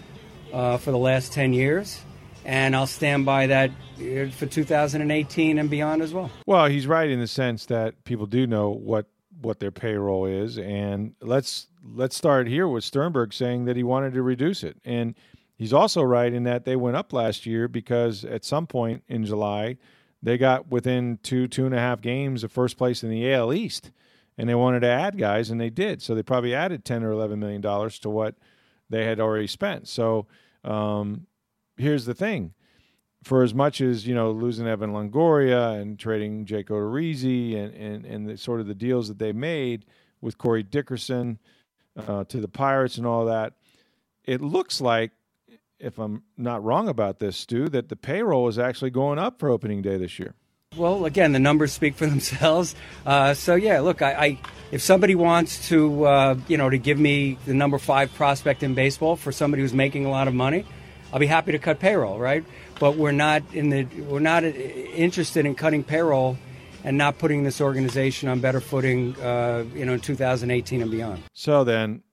uh, 0.54 0.78
for 0.78 0.92
the 0.92 0.98
last 0.98 1.34
10 1.34 1.54
years. 1.54 2.02
And 2.46 2.76
I'll 2.76 2.88
stand 2.88 3.26
by 3.26 3.48
that 3.48 3.72
uh, 4.00 4.30
for 4.32 4.46
2018 4.46 5.58
and 5.58 5.70
beyond 5.70 6.02
as 6.02 6.14
well. 6.14 6.30
Well, 6.46 6.68
he's 6.68 6.88
right 6.88 7.10
in 7.10 7.20
the 7.20 7.28
sense 7.28 7.66
that 7.68 8.04
people 8.04 8.26
do 8.26 8.48
know 8.48 8.70
what 8.70 9.08
what 9.42 9.60
their 9.60 9.72
payroll 9.72 10.26
is, 10.26 10.58
and 10.58 11.14
let's 11.22 11.68
let's 11.84 12.16
start 12.16 12.48
here 12.48 12.68
with 12.68 12.84
Sternberg 12.84 13.34
saying 13.34 13.66
that 13.66 13.76
he 13.76 13.84
wanted 13.84 14.14
to 14.14 14.22
reduce 14.22 14.64
it, 14.64 14.78
and 14.86 15.14
he's 15.56 15.74
also 15.74 16.02
right 16.02 16.34
in 16.34 16.44
that 16.44 16.66
they 16.66 16.76
went 16.76 16.96
up 16.96 17.12
last 17.12 17.46
year 17.46 17.68
because 17.68 18.24
at 18.24 18.46
some 18.46 18.66
point 18.66 19.04
in 19.08 19.26
July 19.26 19.78
they 20.24 20.38
got 20.38 20.70
within 20.70 21.20
two 21.22 21.48
two 21.48 21.66
and 21.66 21.76
a 21.76 21.80
half 21.80 22.02
games 22.02 22.44
of 22.44 22.52
first 22.52 22.78
place 22.78 23.04
in 23.04 23.10
the 23.10 23.32
AL 23.34 23.54
East 23.54 23.92
and 24.38 24.50
they 24.50 24.56
wanted 24.56 24.82
to 24.82 24.88
add 24.88 25.18
guys, 25.18 25.50
and 25.50 25.60
they 25.60 25.70
did. 25.70 26.02
So 26.02 26.14
they 26.14 26.24
probably 26.24 26.54
added 26.54 26.84
ten 26.84 27.04
or 27.04 27.12
eleven 27.12 27.40
million 27.40 27.62
dollars 27.62 28.00
to 28.00 28.10
what 28.10 28.36
they 28.90 29.06
had 29.06 29.20
already 29.20 29.48
spent. 29.48 29.88
So 29.88 30.28
um, 30.64 31.28
here's 31.78 32.06
the 32.06 32.14
thing: 32.14 32.54
for 33.24 33.44
as 33.44 33.54
much 33.54 33.82
as 33.82 34.06
you 34.08 34.14
know, 34.14 34.32
losing 34.32 34.68
Evan 34.68 34.92
Longoria 34.92 35.80
and 35.80 35.98
trading 35.98 36.46
Jake 36.46 36.68
Odorizzi 36.68 37.56
and 37.56 37.74
and 37.74 38.06
and 38.06 38.30
the 38.30 38.38
sort 38.38 38.60
of 38.60 38.68
the 38.68 38.76
deals 38.76 39.08
that 39.08 39.20
they 39.20 39.34
made 39.34 39.86
with 40.22 40.38
Corey 40.38 40.64
Dickerson 40.64 41.40
uh, 41.96 42.24
to 42.26 42.40
the 42.40 42.48
Pirates 42.48 42.98
and 42.98 43.06
all 43.06 43.26
that, 43.26 43.54
it 44.24 44.42
looks 44.42 44.82
like. 44.82 45.12
If 45.78 46.00
I'm 46.00 46.24
not 46.38 46.64
wrong 46.64 46.88
about 46.88 47.20
this, 47.20 47.36
Stu, 47.36 47.68
that 47.68 47.90
the 47.90 47.98
payroll 47.98 48.48
is 48.48 48.58
actually 48.58 48.92
going 48.92 49.20
up 49.20 49.40
for 49.40 49.50
opening 49.50 49.82
day 49.82 49.98
this 49.98 50.18
year. 50.18 50.34
Well, 50.78 51.06
again, 51.06 51.32
the 51.32 51.40
numbers 51.40 51.72
speak 51.74 51.96
for 51.96 52.06
themselves. 52.06 52.76
Uh, 53.06 53.34
so 53.34 53.56
yeah, 53.56 53.80
look, 53.80 54.02
I, 54.02 54.14
I, 54.14 54.40
if 54.72 54.82
somebody 54.82 55.16
wants 55.16 55.70
to, 55.70 56.06
uh, 56.06 56.38
you 56.48 56.58
know, 56.58 56.70
to 56.70 56.78
give 56.78 57.00
me 57.00 57.38
the 57.46 57.54
number 57.54 57.78
five 57.78 58.14
prospect 58.14 58.64
in 58.64 58.74
baseball 58.74 59.16
for 59.16 59.32
somebody 59.32 59.62
who's 59.62 59.74
making 59.74 60.06
a 60.06 60.10
lot 60.10 60.28
of 60.28 60.34
money, 60.34 60.66
I'll 61.14 61.20
be 61.20 61.28
happy 61.28 61.54
to 61.54 61.60
cut 61.60 61.80
payroll, 61.80 62.20
right? 62.20 62.44
But 62.80 62.98
we're 62.98 63.12
not 63.12 63.44
in 63.54 63.70
the, 63.70 63.84
we're 63.84 64.20
not 64.20 64.44
interested 64.44 65.46
in 65.46 65.56
cutting 65.56 65.84
payroll 65.84 66.38
and 66.84 66.98
not 66.98 67.18
putting 67.18 67.44
this 67.44 67.62
organization 67.62 68.28
on 68.28 68.42
better 68.42 68.60
footing, 68.60 69.16
uh, 69.22 69.64
you 69.74 69.86
know, 69.86 69.94
in 69.94 70.00
2018 70.00 70.82
and 70.82 70.92
beyond. 70.92 71.24
So 71.34 71.64
then, 71.64 72.04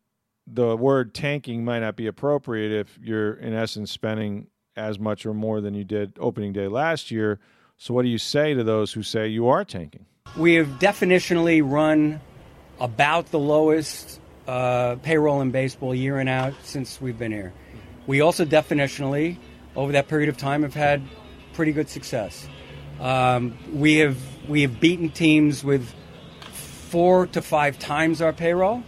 the 0.46 0.77
word 0.77 1.14
tanking 1.14 1.64
might 1.64 1.81
not 1.81 1.96
be 1.96 2.07
appropriate 2.07 2.72
if 2.72 2.98
you're 3.01 3.35
in 3.35 3.55
essence 3.55 3.90
spending 3.90 4.48
as 4.77 4.98
much 4.98 5.27
or 5.27 5.35
more 5.35 5.61
than 5.61 5.75
you 5.75 5.85
did 5.85 6.16
opening 6.18 6.53
day 6.53 6.68
last 6.68 7.11
year 7.11 7.38
so, 7.83 7.92
what 7.95 8.03
do 8.03 8.11
you 8.11 8.18
say 8.18 8.55
to 8.55 8.62
those 8.62 8.92
who 8.92 9.03
say 9.03 9.27
you 9.27 9.49
are 9.49 9.64
tanking? 9.64 10.07
We 10.37 10.55
have 10.55 10.68
definitionally 10.79 11.68
run 11.68 12.21
about 12.79 13.33
the 13.33 13.40
lowest 13.40 14.21
uh, 14.47 14.95
payroll 15.03 15.40
in 15.40 15.51
baseball 15.51 15.92
year 15.92 16.21
and 16.21 16.29
out 16.29 16.55
since 16.62 17.01
we've 17.01 17.18
been 17.18 17.33
here. 17.33 17.53
We 18.07 18.21
also 18.21 18.45
definitionally, 18.45 19.37
over 19.75 19.90
that 19.90 20.07
period 20.07 20.29
of 20.29 20.37
time, 20.37 20.62
have 20.62 20.75
had 20.75 21.03
pretty 21.55 21.73
good 21.73 21.88
success. 21.88 22.47
Um, 23.01 23.59
we 23.73 23.97
have 23.97 24.16
we 24.49 24.62
have 24.62 24.79
beaten 24.79 25.11
teams 25.11 25.64
with 25.64 25.92
four 26.53 27.27
to 27.27 27.42
five 27.42 27.81
times 27.81 28.23
our 28.23 28.33
payroll. 28.33 28.85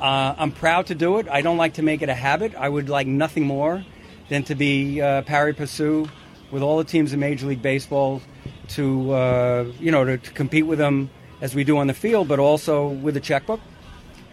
Uh, 0.00 0.34
I'm 0.38 0.52
proud 0.52 0.86
to 0.86 0.94
do 0.94 1.18
it. 1.18 1.28
I 1.28 1.42
don't 1.42 1.58
like 1.58 1.74
to 1.74 1.82
make 1.82 2.00
it 2.00 2.08
a 2.08 2.14
habit. 2.14 2.54
I 2.54 2.70
would 2.70 2.88
like 2.88 3.06
nothing 3.06 3.44
more 3.44 3.84
than 4.30 4.44
to 4.44 4.54
be 4.54 5.02
uh, 5.02 5.20
pari 5.24 5.52
passu 5.52 6.08
with 6.50 6.62
all 6.62 6.78
the 6.78 6.84
teams 6.84 7.12
in 7.12 7.20
Major 7.20 7.46
League 7.46 7.62
Baseball 7.62 8.22
to 8.70 9.12
uh, 9.12 9.72
you 9.78 9.90
know 9.90 10.04
to, 10.04 10.18
to, 10.18 10.30
compete 10.32 10.66
with 10.66 10.78
them 10.78 11.10
as 11.40 11.54
we 11.54 11.64
do 11.64 11.78
on 11.78 11.86
the 11.86 11.94
field, 11.94 12.28
but 12.28 12.38
also 12.38 12.88
with 12.88 13.16
a 13.16 13.20
checkbook 13.20 13.60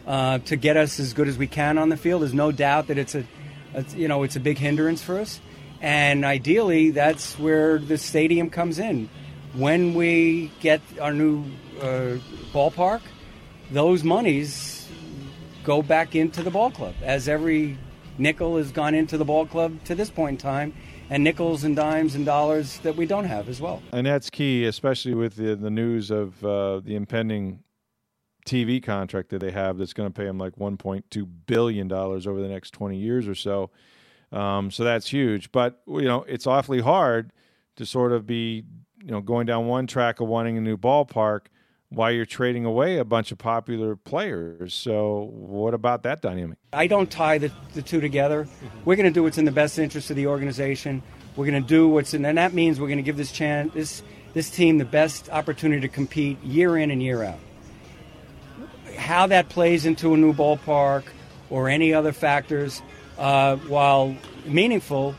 uh, 0.06 0.40
to 0.40 0.56
get 0.56 0.78
us 0.78 1.00
as 1.00 1.14
good 1.14 1.28
as 1.28 1.38
we 1.38 1.48
can 1.48 1.78
on 1.78 1.90
the 1.90 1.98
field. 1.98 2.22
There's 2.22 2.34
no 2.34 2.52
doubt 2.52 2.88
that 2.88 2.98
it's 2.98 3.16
a, 3.16 3.24
a, 3.74 3.84
you 3.96 4.08
know 4.08 4.24
it's 4.24 4.36
a 4.36 4.40
big 4.40 4.58
hindrance 4.58 5.02
for 5.02 5.20
us, 5.20 5.40
and 5.82 6.26
ideally 6.26 6.92
that's 6.92 7.38
where 7.40 7.80
the 7.80 7.98
stadium 7.98 8.50
comes 8.50 8.80
in. 8.80 9.10
When 9.54 9.94
we 9.94 10.52
get 10.60 10.82
our 11.02 11.14
new 11.14 11.46
uh, 11.82 12.18
ballpark, 12.54 13.02
those 13.72 14.04
monies 14.04 14.88
go 15.64 15.82
back 15.82 16.16
into 16.16 16.44
the 16.44 16.52
ball 16.52 16.72
club 16.72 16.96
as 17.02 17.28
every 17.28 17.78
nickel 18.18 18.58
has 18.58 18.72
gone 18.72 18.96
into 18.96 19.18
the 19.18 19.26
ball 19.26 19.46
club 19.46 19.84
to 19.84 19.96
this 19.96 20.10
point 20.10 20.32
in 20.32 20.38
time 20.38 20.74
and 21.10 21.24
nickels 21.24 21.64
and 21.64 21.76
dimes 21.76 22.16
and 22.16 22.26
dollars 22.26 22.80
that 22.80 22.96
we 22.96 23.06
don't 23.06 23.26
have 23.26 23.50
as 23.50 23.62
well. 23.62 23.82
And 23.92 24.06
that's 24.06 24.30
key, 24.30 24.66
especially 24.66 25.14
with 25.14 25.36
the, 25.36 25.56
the 25.56 25.70
news 25.70 26.12
of 26.12 26.44
uh, 26.44 26.80
the 26.80 26.96
impending 26.96 27.64
TV 28.46 28.82
contract 28.82 29.30
that 29.30 29.40
they 29.40 29.52
have 29.52 29.78
that's 29.78 29.94
going 29.94 30.12
to 30.12 30.14
pay 30.14 30.26
them 30.26 30.38
like 30.38 30.56
$1.2 30.56 31.28
billion 31.46 31.92
over 31.92 32.42
the 32.42 32.48
next 32.48 32.72
20 32.72 32.98
years 32.98 33.28
or 33.28 33.36
so. 33.36 33.70
Um, 34.32 34.72
so 34.72 34.84
that's 34.84 35.10
huge. 35.10 35.52
But, 35.52 35.82
you 35.88 36.02
know, 36.02 36.24
it's 36.24 36.48
awfully 36.48 36.82
hard 36.82 37.32
to 37.76 37.86
sort 37.86 38.12
of 38.12 38.26
be, 38.26 38.64
you 39.04 39.12
know, 39.12 39.22
going 39.22 39.46
down 39.46 39.68
one 39.68 39.88
track 39.88 40.20
of 40.20 40.28
wanting 40.28 40.58
a 40.58 40.62
new 40.62 40.78
ballpark 40.78 41.48
why 41.90 42.10
you're 42.10 42.26
trading 42.26 42.66
away 42.66 42.98
a 42.98 43.06
bunch 43.06 43.32
of 43.32 43.38
popular 43.38 43.96
players. 43.96 44.74
So, 44.74 45.30
what 45.32 45.74
about 45.74 46.04
that 46.04 46.22
dynamic? 46.22 46.58
I 46.74 46.88
don't 46.88 47.10
tie 47.10 47.38
the, 47.38 47.52
the 47.74 47.82
two 47.82 48.02
together. 48.02 48.48
We're 48.86 48.96
going 48.96 49.06
to 49.06 49.14
do 49.14 49.24
what's 49.24 49.38
in 49.38 49.46
the 49.46 49.52
best 49.52 49.80
interest 49.80 50.10
of 50.10 50.16
the 50.16 50.28
organization. 50.28 51.02
We're 51.36 51.46
going 51.46 51.62
to 51.62 51.68
do 51.68 51.88
what's 51.88 52.14
in, 52.14 52.26
and 52.26 52.38
that 52.38 52.54
means 52.54 52.80
we're 52.80 52.88
going 52.88 52.98
to 52.98 53.04
give 53.04 53.18
this 53.18 53.32
chance, 53.32 53.74
this 53.74 54.04
this 54.34 54.50
team 54.50 54.78
the 54.78 54.86
best 54.86 55.30
opportunity 55.30 55.82
to 55.82 55.88
compete 55.88 56.42
year 56.44 56.78
in 56.78 56.92
and 56.92 57.02
year 57.02 57.24
out. 57.24 57.40
How 58.98 59.28
that 59.28 59.50
plays 59.50 59.86
into 59.86 60.14
a 60.14 60.18
new 60.18 60.34
ballpark 60.34 61.06
or 61.50 61.70
any 61.70 61.94
other 61.94 62.12
factors, 62.12 62.82
uh, 63.18 63.56
while 63.56 64.16
meaningful, 64.46 65.16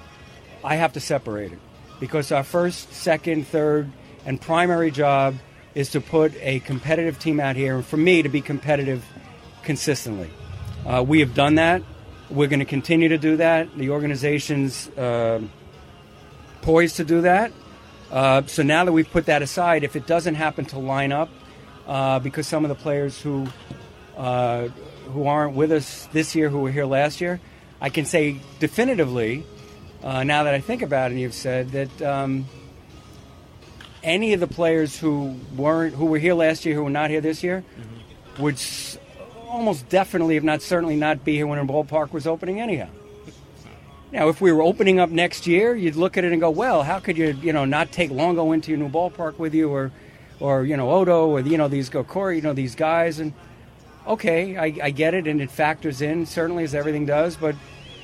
I 0.63 0.77
have 0.77 0.93
to 0.93 1.01
separate 1.01 1.53
it 1.53 1.59
because 1.99 2.31
our 2.31 2.45
first, 2.45 2.93
second, 2.93 3.47
third, 3.47 3.91
and 4.27 4.41
primary 4.41 4.91
job 4.91 5.35
is 5.75 5.91
to 5.91 6.01
put 6.01 6.33
a 6.41 6.61
competitive 6.61 7.19
team 7.19 7.41
out 7.41 7.57
here, 7.57 7.77
and 7.77 7.87
for 7.87 7.97
me 7.97 8.23
to 8.23 8.29
be 8.29 8.41
competitive 8.41 9.05
consistently. 9.63 10.31
Uh, 10.87 11.05
we 11.07 11.21
have 11.21 11.35
done 11.35 11.57
that. 11.57 11.83
We're 12.31 12.49
going 12.49 12.61
to 12.61 12.65
continue 12.67 13.09
to 13.09 13.19
do 13.19 13.37
that. 13.37 13.77
The 13.77 13.91
organization's 13.91 14.89
uh, 14.91 15.43
poised 16.63 16.97
to 16.97 17.05
do 17.05 17.23
that. 17.23 17.53
Uh, 18.11 18.43
so 18.47 18.63
now 18.63 18.85
that 18.85 18.93
we've 18.93 19.11
put 19.11 19.27
that 19.27 19.43
aside, 19.43 19.85
if 19.85 19.97
it 19.97 20.07
doesn't 20.07 20.35
happen 20.35 20.65
to 20.67 20.79
line 20.79 21.13
up, 21.13 21.29
uh, 21.87 22.19
because 22.19 22.47
some 22.47 22.65
of 22.65 22.69
the 22.69 22.75
players 22.75 23.21
who 23.21 23.47
uh, 24.17 24.69
who 25.13 25.27
aren't 25.27 25.55
with 25.55 25.73
us 25.73 26.07
this 26.13 26.35
year, 26.35 26.49
who 26.51 26.59
were 26.59 26.71
here 26.71 26.85
last 26.85 27.21
year, 27.21 27.41
I 27.81 27.89
can 27.89 28.05
say 28.05 28.41
definitively, 28.59 29.45
uh, 30.03 30.25
now 30.25 30.45
that 30.45 30.55
I 30.55 30.61
think 30.61 30.83
about 30.83 31.11
it, 31.11 31.15
and 31.15 31.21
you've 31.21 31.35
said 31.35 31.71
that 31.71 32.03
um, 32.03 32.47
any 34.03 34.33
of 34.33 34.41
the 34.41 34.47
players 34.47 34.99
who 34.99 35.37
weren't 35.57 35.95
who 35.95 36.07
were 36.07 36.19
here 36.19 36.35
last 36.35 36.65
year, 36.65 36.75
who 36.75 36.85
were 36.85 36.91
not 36.91 37.11
here 37.11 37.21
this 37.21 37.43
year, 37.43 37.65
mm-hmm. 37.79 38.43
would 38.43 38.55
s- 38.55 38.99
almost 39.49 39.89
definitely, 39.89 40.37
if 40.37 40.43
not 40.43 40.63
certainly, 40.63 40.97
not 40.97 41.25
be 41.25 41.35
here 41.35 41.47
when 41.47 41.65
the 41.65 41.73
ballpark 41.73 42.13
was 42.13 42.27
opening 42.27 42.61
anyhow. 42.61 42.89
Now, 44.11 44.29
if 44.29 44.41
we 44.41 44.53
were 44.53 44.63
opening 44.63 45.01
up 45.01 45.11
next 45.11 45.47
year, 45.47 45.75
you'd 45.75 45.97
look 45.97 46.17
at 46.17 46.25
it 46.25 46.33
and 46.33 46.41
go, 46.41 46.51
"Well, 46.51 46.83
how 46.83 46.99
could 46.99 47.19
you, 47.19 47.39
you 47.43 47.53
know, 47.53 47.65
not 47.65 47.93
take 47.93 48.11
Longo 48.11 48.53
into 48.53 48.71
your 48.71 48.79
new 48.79 48.89
ballpark 48.89 49.39
with 49.39 49.55
you, 49.55 49.69
or, 49.71 49.93
or 50.41 50.65
you 50.65 50.77
know, 50.77 50.91
Odo, 50.91 51.29
or 51.29 51.41
you 51.41 51.59
know, 51.59 51.69
these 51.69 51.91
go 51.91 52.05
Corey, 52.05 52.37
you 52.37 52.43
know, 52.43 52.55
these 52.55 52.75
guys?" 52.75 53.19
And 53.19 53.35
okay, 54.07 54.57
I, 54.57 54.75
I 54.83 54.91
get 54.91 55.13
it, 55.13 55.27
and 55.27 55.43
it 55.43 55.51
factors 55.51 56.01
in 56.01 56.25
certainly 56.25 56.65
as 56.65 56.75
everything 56.75 57.05
does. 57.05 57.37
But 57.37 57.55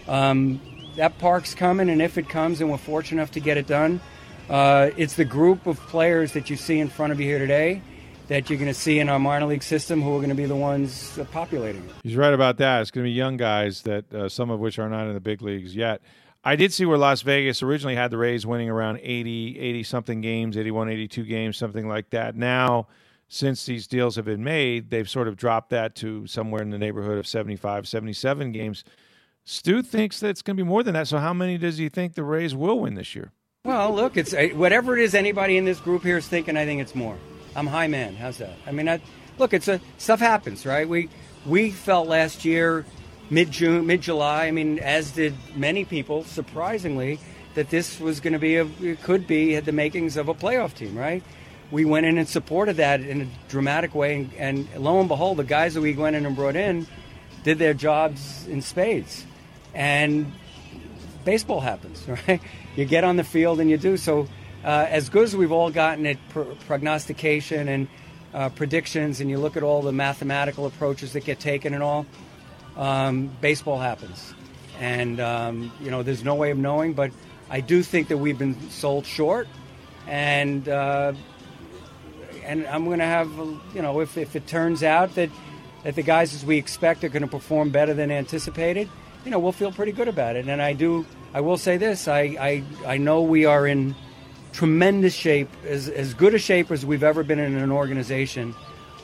um, 0.06 0.60
that 0.96 1.18
park's 1.18 1.54
coming, 1.54 1.88
and 1.88 2.02
if 2.02 2.18
it 2.18 2.28
comes, 2.28 2.60
and 2.60 2.70
we're 2.70 2.76
fortunate 2.76 3.22
enough 3.22 3.32
to 3.32 3.40
get 3.40 3.56
it 3.56 3.66
done, 3.66 4.00
uh, 4.48 4.90
it's 4.96 5.14
the 5.14 5.24
group 5.24 5.66
of 5.66 5.78
players 5.80 6.32
that 6.32 6.50
you 6.50 6.56
see 6.56 6.78
in 6.78 6.88
front 6.88 7.12
of 7.12 7.20
you 7.20 7.26
here 7.26 7.38
today 7.38 7.82
that 8.28 8.48
you're 8.48 8.58
going 8.58 8.72
to 8.72 8.78
see 8.78 8.98
in 8.98 9.08
our 9.08 9.18
minor 9.18 9.46
league 9.46 9.62
system 9.62 10.00
who 10.00 10.14
are 10.14 10.18
going 10.18 10.30
to 10.30 10.34
be 10.34 10.46
the 10.46 10.56
ones 10.56 11.18
populating 11.30 11.82
it. 11.84 11.90
He's 12.02 12.16
right 12.16 12.32
about 12.32 12.56
that. 12.58 12.80
It's 12.80 12.90
going 12.90 13.04
to 13.04 13.08
be 13.08 13.12
young 13.12 13.36
guys 13.36 13.82
that 13.82 14.12
uh, 14.14 14.28
some 14.28 14.50
of 14.50 14.60
which 14.60 14.78
are 14.78 14.88
not 14.88 15.06
in 15.06 15.14
the 15.14 15.20
big 15.20 15.42
leagues 15.42 15.76
yet. 15.76 16.00
I 16.42 16.56
did 16.56 16.72
see 16.72 16.84
where 16.84 16.98
Las 16.98 17.22
Vegas 17.22 17.62
originally 17.62 17.96
had 17.96 18.10
the 18.10 18.18
Rays 18.18 18.46
winning 18.46 18.68
around 18.68 19.00
80, 19.02 19.58
80 19.58 19.82
something 19.82 20.20
games, 20.20 20.56
81, 20.56 20.90
82 20.90 21.24
games, 21.24 21.56
something 21.56 21.88
like 21.88 22.10
that. 22.10 22.36
Now, 22.36 22.88
since 23.28 23.64
these 23.64 23.86
deals 23.86 24.16
have 24.16 24.26
been 24.26 24.44
made, 24.44 24.90
they've 24.90 25.08
sort 25.08 25.26
of 25.26 25.36
dropped 25.36 25.70
that 25.70 25.94
to 25.96 26.26
somewhere 26.26 26.60
in 26.60 26.68
the 26.68 26.78
neighborhood 26.78 27.16
of 27.16 27.26
75, 27.26 27.88
77 27.88 28.52
games. 28.52 28.84
Stu 29.44 29.82
thinks 29.82 30.20
that 30.20 30.28
it's 30.28 30.42
going 30.42 30.56
to 30.56 30.62
be 30.62 30.68
more 30.68 30.82
than 30.82 30.94
that. 30.94 31.08
So, 31.08 31.18
how 31.18 31.32
many 31.32 31.56
does 31.58 31.78
he 31.78 31.88
think 31.88 32.14
the 32.14 32.24
Rays 32.24 32.54
will 32.54 32.80
win 32.80 32.94
this 32.94 33.14
year? 33.14 33.32
Well, 33.66 33.94
look, 33.94 34.18
it's 34.18 34.34
eh, 34.34 34.50
whatever 34.50 34.94
it 34.94 35.02
is 35.02 35.14
anybody 35.14 35.56
in 35.56 35.64
this 35.64 35.80
group 35.80 36.02
here 36.02 36.18
is 36.18 36.28
thinking. 36.28 36.54
I 36.54 36.66
think 36.66 36.82
it's 36.82 36.94
more. 36.94 37.16
I'm 37.56 37.66
high 37.66 37.86
man. 37.86 38.14
How's 38.14 38.36
that? 38.36 38.52
I 38.66 38.72
mean, 38.72 38.90
I, 38.90 39.00
look, 39.38 39.54
it's 39.54 39.68
a 39.68 39.80
stuff 39.96 40.20
happens, 40.20 40.66
right? 40.66 40.86
We 40.86 41.08
we 41.46 41.70
felt 41.70 42.06
last 42.06 42.44
year, 42.44 42.84
mid 43.30 43.50
June, 43.50 43.86
mid 43.86 44.02
July. 44.02 44.48
I 44.48 44.50
mean, 44.50 44.80
as 44.80 45.12
did 45.12 45.32
many 45.56 45.86
people, 45.86 46.24
surprisingly, 46.24 47.18
that 47.54 47.70
this 47.70 47.98
was 47.98 48.20
going 48.20 48.34
to 48.34 48.38
be 48.38 48.56
a 48.56 48.66
it 48.82 49.02
could 49.02 49.26
be 49.26 49.58
the 49.60 49.72
makings 49.72 50.18
of 50.18 50.28
a 50.28 50.34
playoff 50.34 50.74
team, 50.74 50.94
right? 50.94 51.22
We 51.70 51.86
went 51.86 52.04
in 52.04 52.18
and 52.18 52.28
supported 52.28 52.76
that 52.76 53.00
in 53.00 53.22
a 53.22 53.26
dramatic 53.48 53.94
way, 53.94 54.14
and, 54.14 54.66
and 54.74 54.84
lo 54.84 55.00
and 55.00 55.08
behold, 55.08 55.38
the 55.38 55.42
guys 55.42 55.72
that 55.72 55.80
we 55.80 55.94
went 55.94 56.16
in 56.16 56.26
and 56.26 56.36
brought 56.36 56.56
in 56.56 56.86
did 57.44 57.58
their 57.58 57.72
jobs 57.72 58.46
in 58.46 58.60
spades, 58.60 59.24
and 59.72 60.30
baseball 61.24 61.60
happens, 61.60 62.06
right? 62.28 62.40
You 62.76 62.84
get 62.84 63.04
on 63.04 63.16
the 63.16 63.24
field 63.24 63.60
and 63.60 63.70
you 63.70 63.76
do 63.76 63.96
so 63.96 64.28
uh, 64.64 64.86
as 64.88 65.08
good 65.10 65.24
as 65.24 65.36
we've 65.36 65.52
all 65.52 65.70
gotten 65.70 66.06
at 66.06 66.16
pr- 66.30 66.42
prognostication 66.66 67.68
and 67.68 67.88
uh, 68.32 68.48
predictions, 68.48 69.20
and 69.20 69.30
you 69.30 69.38
look 69.38 69.56
at 69.56 69.62
all 69.62 69.82
the 69.82 69.92
mathematical 69.92 70.66
approaches 70.66 71.12
that 71.12 71.24
get 71.24 71.38
taken 71.38 71.74
and 71.74 71.82
all, 71.82 72.06
um, 72.76 73.30
baseball 73.40 73.78
happens. 73.78 74.34
And, 74.80 75.20
um, 75.20 75.70
you 75.80 75.90
know, 75.90 76.02
there's 76.02 76.24
no 76.24 76.34
way 76.34 76.50
of 76.50 76.58
knowing, 76.58 76.94
but 76.94 77.12
I 77.48 77.60
do 77.60 77.82
think 77.82 78.08
that 78.08 78.16
we've 78.16 78.38
been 78.38 78.70
sold 78.70 79.06
short. 79.06 79.46
And, 80.06 80.68
uh, 80.68 81.12
and 82.42 82.66
I'm 82.66 82.86
going 82.86 82.98
to 82.98 83.04
have, 83.04 83.30
you 83.74 83.82
know, 83.82 84.00
if, 84.00 84.16
if 84.18 84.34
it 84.34 84.46
turns 84.46 84.82
out 84.82 85.14
that, 85.14 85.30
that 85.84 85.94
the 85.94 86.02
guys 86.02 86.34
as 86.34 86.44
we 86.44 86.58
expect 86.58 87.04
are 87.04 87.08
going 87.08 87.22
to 87.22 87.28
perform 87.28 87.70
better 87.70 87.94
than 87.94 88.10
anticipated, 88.10 88.88
you 89.24 89.30
know, 89.30 89.38
we'll 89.38 89.52
feel 89.52 89.72
pretty 89.72 89.92
good 89.92 90.08
about 90.08 90.36
it. 90.36 90.46
And 90.46 90.60
I 90.60 90.72
do, 90.72 91.06
I 91.32 91.40
will 91.40 91.58
say 91.58 91.76
this 91.76 92.08
I, 92.08 92.20
I, 92.40 92.64
I 92.86 92.96
know 92.98 93.22
we 93.22 93.44
are 93.44 93.66
in 93.66 93.94
tremendous 94.52 95.14
shape, 95.14 95.48
as, 95.66 95.88
as 95.88 96.14
good 96.14 96.34
a 96.34 96.38
shape 96.38 96.70
as 96.70 96.86
we've 96.86 97.02
ever 97.02 97.22
been 97.22 97.38
in 97.38 97.56
an 97.56 97.72
organization 97.72 98.54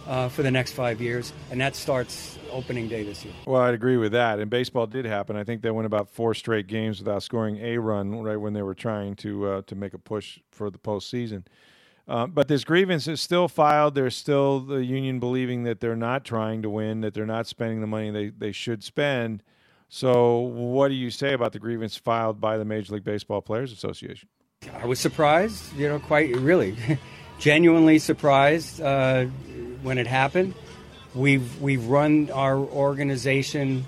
uh, 0.06 0.28
for 0.28 0.42
the 0.42 0.50
next 0.50 0.72
five 0.72 1.00
years, 1.00 1.32
and 1.50 1.60
that 1.60 1.76
starts 1.76 2.38
opening 2.50 2.88
day 2.88 3.04
this 3.04 3.24
year. 3.24 3.34
Well, 3.46 3.60
I'd 3.60 3.74
agree 3.74 3.96
with 3.96 4.12
that. 4.12 4.40
And 4.40 4.50
baseball 4.50 4.86
did 4.86 5.04
happen. 5.04 5.36
I 5.36 5.44
think 5.44 5.62
they 5.62 5.70
went 5.70 5.86
about 5.86 6.08
four 6.08 6.34
straight 6.34 6.66
games 6.66 6.98
without 6.98 7.22
scoring 7.22 7.58
a 7.58 7.78
run 7.78 8.20
right 8.22 8.36
when 8.36 8.52
they 8.52 8.62
were 8.62 8.74
trying 8.74 9.14
to 9.16 9.46
uh, 9.46 9.62
to 9.62 9.74
make 9.74 9.94
a 9.94 9.98
push 9.98 10.40
for 10.50 10.70
the 10.70 10.78
postseason. 10.78 11.44
Uh, 12.08 12.26
but 12.26 12.48
this 12.48 12.64
grievance 12.64 13.06
is 13.06 13.20
still 13.20 13.46
filed. 13.46 13.94
There's 13.94 14.16
still 14.16 14.58
the 14.58 14.84
union 14.84 15.20
believing 15.20 15.62
that 15.62 15.78
they're 15.78 15.94
not 15.94 16.24
trying 16.24 16.60
to 16.62 16.70
win, 16.70 17.02
that 17.02 17.14
they're 17.14 17.24
not 17.24 17.46
spending 17.46 17.80
the 17.80 17.86
money 17.86 18.10
they, 18.10 18.30
they 18.30 18.50
should 18.50 18.82
spend. 18.82 19.44
So, 19.92 20.38
what 20.38 20.86
do 20.86 20.94
you 20.94 21.10
say 21.10 21.32
about 21.32 21.52
the 21.52 21.58
grievance 21.58 21.96
filed 21.96 22.40
by 22.40 22.58
the 22.58 22.64
Major 22.64 22.94
League 22.94 23.02
Baseball 23.02 23.42
Players 23.42 23.72
Association? 23.72 24.28
I 24.72 24.86
was 24.86 25.00
surprised, 25.00 25.74
you 25.74 25.88
know, 25.88 25.98
quite 25.98 26.36
really, 26.36 26.76
genuinely 27.40 27.98
surprised 27.98 28.80
uh, 28.80 29.24
when 29.82 29.98
it 29.98 30.06
happened. 30.06 30.54
We've 31.12 31.60
we've 31.60 31.84
run 31.86 32.30
our 32.30 32.56
organization 32.56 33.84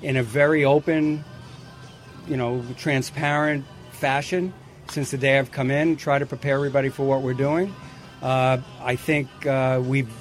in 0.00 0.16
a 0.16 0.22
very 0.22 0.64
open, 0.64 1.24
you 2.28 2.36
know, 2.36 2.64
transparent 2.78 3.64
fashion 3.90 4.54
since 4.90 5.10
the 5.10 5.18
day 5.18 5.40
I've 5.40 5.50
come 5.50 5.72
in. 5.72 5.96
Try 5.96 6.20
to 6.20 6.26
prepare 6.26 6.54
everybody 6.54 6.88
for 6.88 7.04
what 7.04 7.22
we're 7.22 7.34
doing. 7.34 7.74
Uh, 8.22 8.58
I 8.80 8.94
think 8.94 9.28
uh, 9.44 9.82
we've 9.84 10.12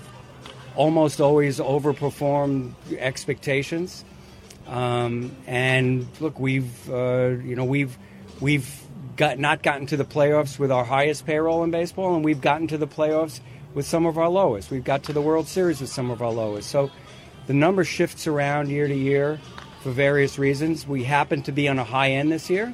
almost 0.76 1.22
always 1.22 1.60
overperformed 1.60 2.74
expectations. 2.98 4.04
Um, 4.68 5.36
and 5.48 6.08
look, 6.20 6.40
we've 6.40 6.90
uh, 6.90 7.30
you 7.44 7.56
know 7.56 7.66
we've 7.66 7.98
we've 8.40 8.82
got 9.16 9.40
not 9.40 9.64
gotten 9.64 9.88
to 9.88 9.98
the 9.98 10.06
playoffs 10.06 10.58
with 10.58 10.72
our 10.72 10.84
highest 10.84 11.26
payroll 11.26 11.64
in 11.64 11.72
baseball, 11.72 12.16
and 12.16 12.24
we've 12.24 12.42
gotten 12.42 12.68
to 12.68 12.78
the 12.78 12.88
playoffs 12.88 13.40
with 13.74 13.86
some 13.86 14.06
of 14.06 14.18
our 14.18 14.30
lowest. 14.30 14.72
We've 14.72 14.84
got 14.84 15.04
to 15.04 15.14
the 15.14 15.22
World 15.22 15.48
Series 15.48 15.82
with 15.82 15.90
some 15.90 16.12
of 16.12 16.22
our 16.22 16.32
lowest. 16.32 16.70
So 16.70 16.92
the 17.48 17.54
number 17.54 17.84
shifts 17.84 18.28
around 18.28 18.70
year 18.70 18.88
to 18.88 18.96
year 18.96 19.40
for 19.82 19.92
various 19.92 20.38
reasons. 20.38 20.88
We 20.88 21.04
happen 21.04 21.42
to 21.44 21.52
be 21.52 21.68
on 21.68 21.80
a 21.80 21.84
high 21.84 22.12
end 22.12 22.32
this 22.32 22.50
year, 22.50 22.74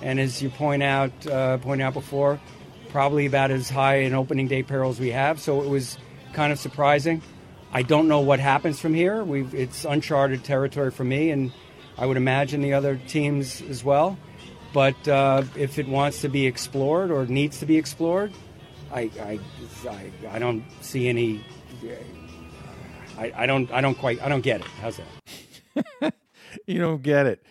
and 0.00 0.18
as 0.18 0.42
you 0.42 0.50
point 0.50 0.82
out, 0.82 1.26
uh, 1.26 1.58
point 1.58 1.82
out 1.82 1.94
before, 1.94 2.40
probably 2.90 3.26
about 3.26 3.50
as 3.50 3.68
high 3.68 3.96
an 3.96 4.14
opening 4.14 4.48
day 4.48 4.62
payroll 4.62 4.90
as 4.90 5.00
we 5.00 5.10
have. 5.10 5.40
So 5.40 5.62
it 5.62 5.68
was 5.68 5.98
kind 6.32 6.52
of 6.52 6.58
surprising. 6.58 7.22
I 7.72 7.82
don't 7.82 8.08
know 8.08 8.20
what 8.20 8.40
happens 8.40 8.80
from 8.80 8.94
here. 8.94 9.22
We've, 9.22 9.54
it's 9.54 9.84
uncharted 9.84 10.44
territory 10.44 10.90
for 10.90 11.04
me, 11.04 11.30
and 11.30 11.52
I 11.98 12.06
would 12.06 12.16
imagine 12.16 12.62
the 12.62 12.72
other 12.72 12.96
teams 13.06 13.60
as 13.62 13.84
well. 13.84 14.18
But 14.72 15.08
uh, 15.08 15.44
if 15.56 15.78
it 15.78 15.88
wants 15.88 16.20
to 16.22 16.28
be 16.28 16.46
explored 16.46 17.10
or 17.10 17.26
needs 17.26 17.58
to 17.60 17.66
be 17.66 17.76
explored, 17.76 18.32
I, 18.92 19.10
I, 19.20 19.38
I, 19.88 20.10
I 20.30 20.38
don't 20.38 20.64
see 20.80 21.08
any. 21.08 21.44
I, 23.18 23.32
I 23.36 23.46
don't. 23.46 23.70
I 23.72 23.80
don't 23.80 23.96
quite. 23.96 24.22
I 24.22 24.28
don't 24.28 24.42
get 24.42 24.60
it. 24.60 24.66
How's 24.80 24.98
that? 24.98 26.14
you 26.66 26.78
don't 26.78 27.02
get 27.02 27.26
it. 27.26 27.42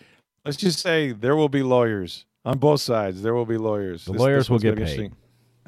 Let's 0.44 0.56
just 0.56 0.80
say 0.80 1.12
there 1.12 1.36
will 1.36 1.48
be 1.48 1.62
lawyers 1.62 2.24
on 2.44 2.58
both 2.58 2.80
sides. 2.80 3.22
There 3.22 3.34
will 3.34 3.46
be 3.46 3.58
lawyers. 3.58 4.04
The 4.04 4.12
this, 4.12 4.20
lawyers 4.20 4.44
this 4.44 4.50
will 4.50 4.58
get 4.58 4.76
paid. 4.76 5.12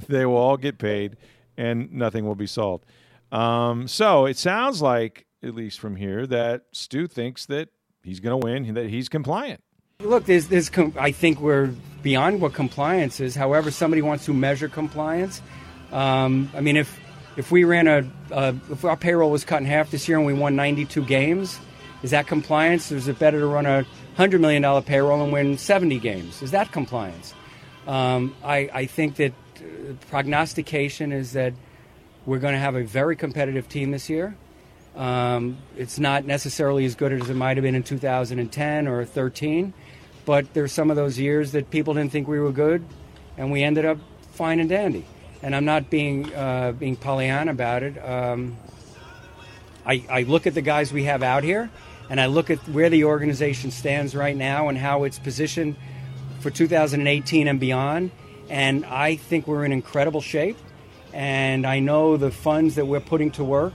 They 0.09 0.25
will 0.25 0.37
all 0.37 0.57
get 0.57 0.79
paid, 0.79 1.17
and 1.57 1.93
nothing 1.93 2.27
will 2.27 2.35
be 2.35 2.47
solved. 2.47 2.87
Um, 3.33 3.89
so 3.89 4.27
it 4.27 4.37
sounds 4.37 4.83
like, 4.83 5.27
at 5.43 5.55
least 5.55 5.79
from 5.79 5.97
here, 5.97 6.27
that 6.27 6.65
Stu 6.73 7.07
thinks 7.07 7.47
that 7.47 7.69
he's 8.03 8.21
going 8.21 8.41
to 8.41 8.45
win, 8.45 8.75
that 8.75 8.89
he's 8.89 9.09
compliant. 9.09 9.63
Look, 10.01 10.25
there's, 10.25 10.49
there's, 10.49 10.71
I 10.99 11.13
think 11.13 11.41
we're 11.41 11.75
beyond 12.03 12.41
what 12.41 12.55
compliance 12.55 13.21
is. 13.21 13.35
However, 13.35 13.71
somebody 13.71 14.03
wants 14.03 14.25
to 14.27 14.33
measure 14.33 14.69
compliance. 14.69 15.43
Um, 15.93 16.51
I 16.55 16.61
mean, 16.61 16.77
if 16.77 16.99
if 17.37 17.51
we 17.51 17.65
ran 17.65 17.87
a, 17.87 18.11
uh, 18.33 18.53
if 18.71 18.85
our 18.85 18.97
payroll 18.97 19.31
was 19.31 19.45
cut 19.45 19.61
in 19.61 19.67
half 19.67 19.91
this 19.91 20.09
year 20.09 20.19
and 20.19 20.27
we 20.27 20.35
won 20.35 20.57
92 20.57 21.05
games, 21.05 21.59
is 22.03 22.11
that 22.11 22.27
compliance? 22.27 22.91
Or 22.91 22.97
is 22.97 23.09
it 23.09 23.19
better 23.19 23.41
to 23.41 23.47
run 23.47 23.67
a 23.67 23.87
$100 24.19 24.41
million 24.41 24.83
payroll 24.83 25.23
and 25.23 25.33
win 25.33 25.57
70 25.57 25.99
games? 26.01 26.43
Is 26.43 26.51
that 26.51 26.73
compliance? 26.73 27.35
Um, 27.87 28.35
I, 28.45 28.71
I, 28.73 28.87
think 28.87 29.17
that 29.17 29.33
uh, 29.57 29.95
prognostication 30.11 31.13
is 31.13 31.33
that 31.33 31.55
we're 32.27 32.39
going 32.39 32.55
to 32.55 32.61
have 32.61 32.77
a 32.77 32.85
very 32.85 33.17
competitive 33.17 33.69
team 33.69 33.91
this 33.91 34.09
year. 34.09 34.37
Um, 34.97 35.59
it's 35.77 35.99
not 35.99 36.25
necessarily 36.25 36.85
as 36.85 36.95
good 36.95 37.13
as 37.13 37.31
it 37.31 37.35
might 37.35 37.57
have 37.57 37.63
been 37.63 37.75
in 37.75 37.83
2010 37.83 38.89
or 38.89 39.05
13, 39.05 39.73
but 40.25 40.53
there's 40.53 40.73
some 40.73 40.91
of 40.91 40.97
those 40.97 41.19
years 41.19 41.53
that 41.53 41.71
people 41.71 41.95
didn't 41.95 42.13
think 42.13 42.29
we 42.29 42.41
were 42.41 42.53
good, 42.53 42.85
and 43.37 43.53
we 43.53 43.63
ended 43.63 43.85
up 43.85 43.99
fine 44.33 44.61
and 44.61 44.69
dandy. 44.69 45.07
And 45.43 45.57
I'm 45.57 45.65
not 45.65 45.89
being 45.89 46.33
uh, 46.35 46.73
being 46.73 46.97
Pollyanna 46.97 47.51
about 47.53 47.83
it. 47.83 47.97
Um, 48.05 48.59
I, 49.87 50.05
I 50.11 50.23
look 50.25 50.47
at 50.47 50.55
the 50.55 50.61
guys 50.61 50.93
we 50.93 51.05
have 51.05 51.23
out 51.23 51.45
here, 51.45 51.71
and 52.11 52.21
I 52.21 52.27
look 52.27 52.51
at 52.51 52.59
where 52.69 52.91
the 52.91 53.05
organization 53.05 53.71
stands 53.71 54.15
right 54.15 54.37
now 54.37 54.69
and 54.69 54.77
how 54.77 55.05
it's 55.05 55.19
positioned 55.19 55.77
for 56.41 56.51
2018 56.51 57.49
and 57.49 57.59
beyond. 57.59 58.11
And 58.51 58.85
I 58.85 59.17
think 59.17 59.47
we're 59.47 59.65
in 59.65 59.73
incredible 59.73 60.21
shape. 60.21 60.59
And 61.13 61.67
I 61.67 61.81
know 61.81 62.17
the 62.17 62.31
funds 62.31 62.77
that 62.77 62.87
we're 62.87 63.01
putting 63.01 63.31
to 63.33 63.45
work, 63.45 63.73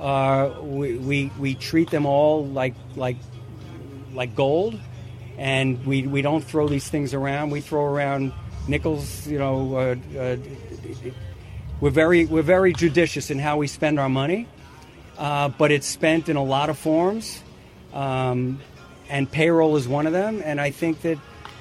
uh, 0.00 0.50
we, 0.60 0.96
we, 0.96 1.30
we 1.38 1.54
treat 1.54 1.90
them 1.90 2.06
all 2.06 2.46
like, 2.46 2.74
like, 2.96 3.16
like 4.12 4.34
gold. 4.34 4.78
And 5.38 5.84
we, 5.86 6.06
we 6.06 6.22
don't 6.22 6.42
throw 6.42 6.68
these 6.68 6.88
things 6.88 7.14
around. 7.14 7.50
We 7.50 7.60
throw 7.60 7.84
around 7.84 8.32
nickels, 8.68 9.26
you 9.26 9.38
know. 9.38 9.76
Uh, 9.76 10.18
uh, 10.18 10.36
we're, 11.80 11.90
very, 11.90 12.26
we're 12.26 12.42
very 12.42 12.72
judicious 12.72 13.30
in 13.30 13.38
how 13.38 13.56
we 13.56 13.66
spend 13.66 13.98
our 13.98 14.08
money. 14.08 14.48
Uh, 15.18 15.48
but 15.48 15.70
it's 15.70 15.86
spent 15.86 16.28
in 16.28 16.36
a 16.36 16.44
lot 16.44 16.70
of 16.70 16.78
forms. 16.78 17.42
Um, 17.92 18.60
and 19.08 19.30
payroll 19.30 19.76
is 19.76 19.86
one 19.86 20.06
of 20.06 20.12
them. 20.12 20.40
And 20.44 20.60
I 20.60 20.70
think 20.70 21.02
that 21.02 21.18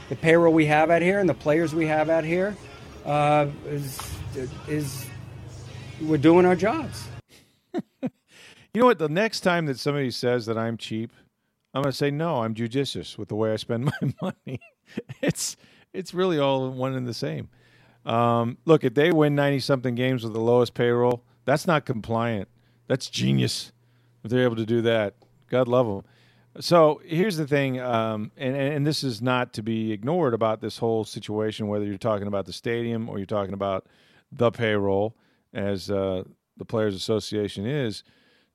the 0.10 0.16
payroll 0.16 0.54
we 0.54 0.66
have 0.68 0.90
out 0.90 1.02
here 1.02 1.20
and 1.20 1.28
the 1.28 1.34
players 1.34 1.76
we 1.76 1.88
have 1.88 2.10
out 2.10 2.24
here 2.24 2.56
uh, 3.06 3.48
is 3.66 4.00
is 4.68 5.06
we're 6.02 6.18
doing 6.18 6.46
our 6.46 6.56
jobs. 6.56 7.08
you 7.74 8.10
know 8.76 8.86
what? 8.86 9.00
The 9.00 9.10
next 9.10 9.42
time 9.42 9.66
that 9.68 9.80
somebody 9.80 10.12
says 10.12 10.46
that 10.48 10.58
I'm 10.58 10.78
cheap, 10.78 11.12
I'm 11.74 11.82
going 11.82 11.92
to 11.92 11.98
say 11.98 12.12
no. 12.12 12.42
I'm 12.42 12.54
judicious 12.54 13.18
with 13.18 13.30
the 13.30 13.36
way 13.36 13.54
I 13.54 13.56
spend 13.56 13.86
my 14.02 14.14
money. 14.22 14.60
it's 15.22 15.58
it's 15.94 16.14
really 16.14 16.40
all 16.40 16.70
one 16.70 16.96
and 16.96 17.08
the 17.08 17.14
same. 17.14 17.50
Um, 18.06 18.58
look, 18.66 18.84
if 18.84 18.94
they 18.94 19.12
win 19.12 19.36
ninety 19.36 19.60
something 19.60 19.96
games 19.96 20.24
with 20.24 20.34
the 20.34 20.40
lowest 20.40 20.74
payroll, 20.74 21.24
that's 21.46 21.68
not 21.68 21.86
compliant. 21.86 22.48
That's 22.88 23.10
genius. 23.10 23.72
If 24.24 24.32
they're 24.32 24.44
able 24.44 24.58
to 24.58 24.66
do 24.66 24.82
that, 24.82 25.16
God 25.50 25.68
love 25.68 25.88
them. 25.88 26.04
So 26.60 27.02
here's 27.06 27.38
the 27.38 27.48
thing, 27.48 27.80
um, 27.80 28.32
and, 28.36 28.56
and 28.56 28.86
this 28.86 29.06
is 29.06 29.22
not 29.22 29.54
to 29.54 29.64
be 29.64 29.94
ignored 29.94 30.34
about 30.34 30.60
this 30.60 30.78
whole 30.78 31.06
situation, 31.06 31.68
whether 31.70 31.86
you're 31.86 31.98
talking 31.98 32.28
about 32.28 32.46
the 32.46 32.52
stadium 32.52 33.08
or 33.08 33.18
you're 33.18 33.26
talking 33.26 33.54
about 33.54 33.88
the 34.32 34.52
payroll, 34.52 35.16
as 35.54 35.90
uh, 35.90 36.24
the 36.58 36.66
Players 36.66 36.96
Association 36.96 37.66
is. 37.66 38.04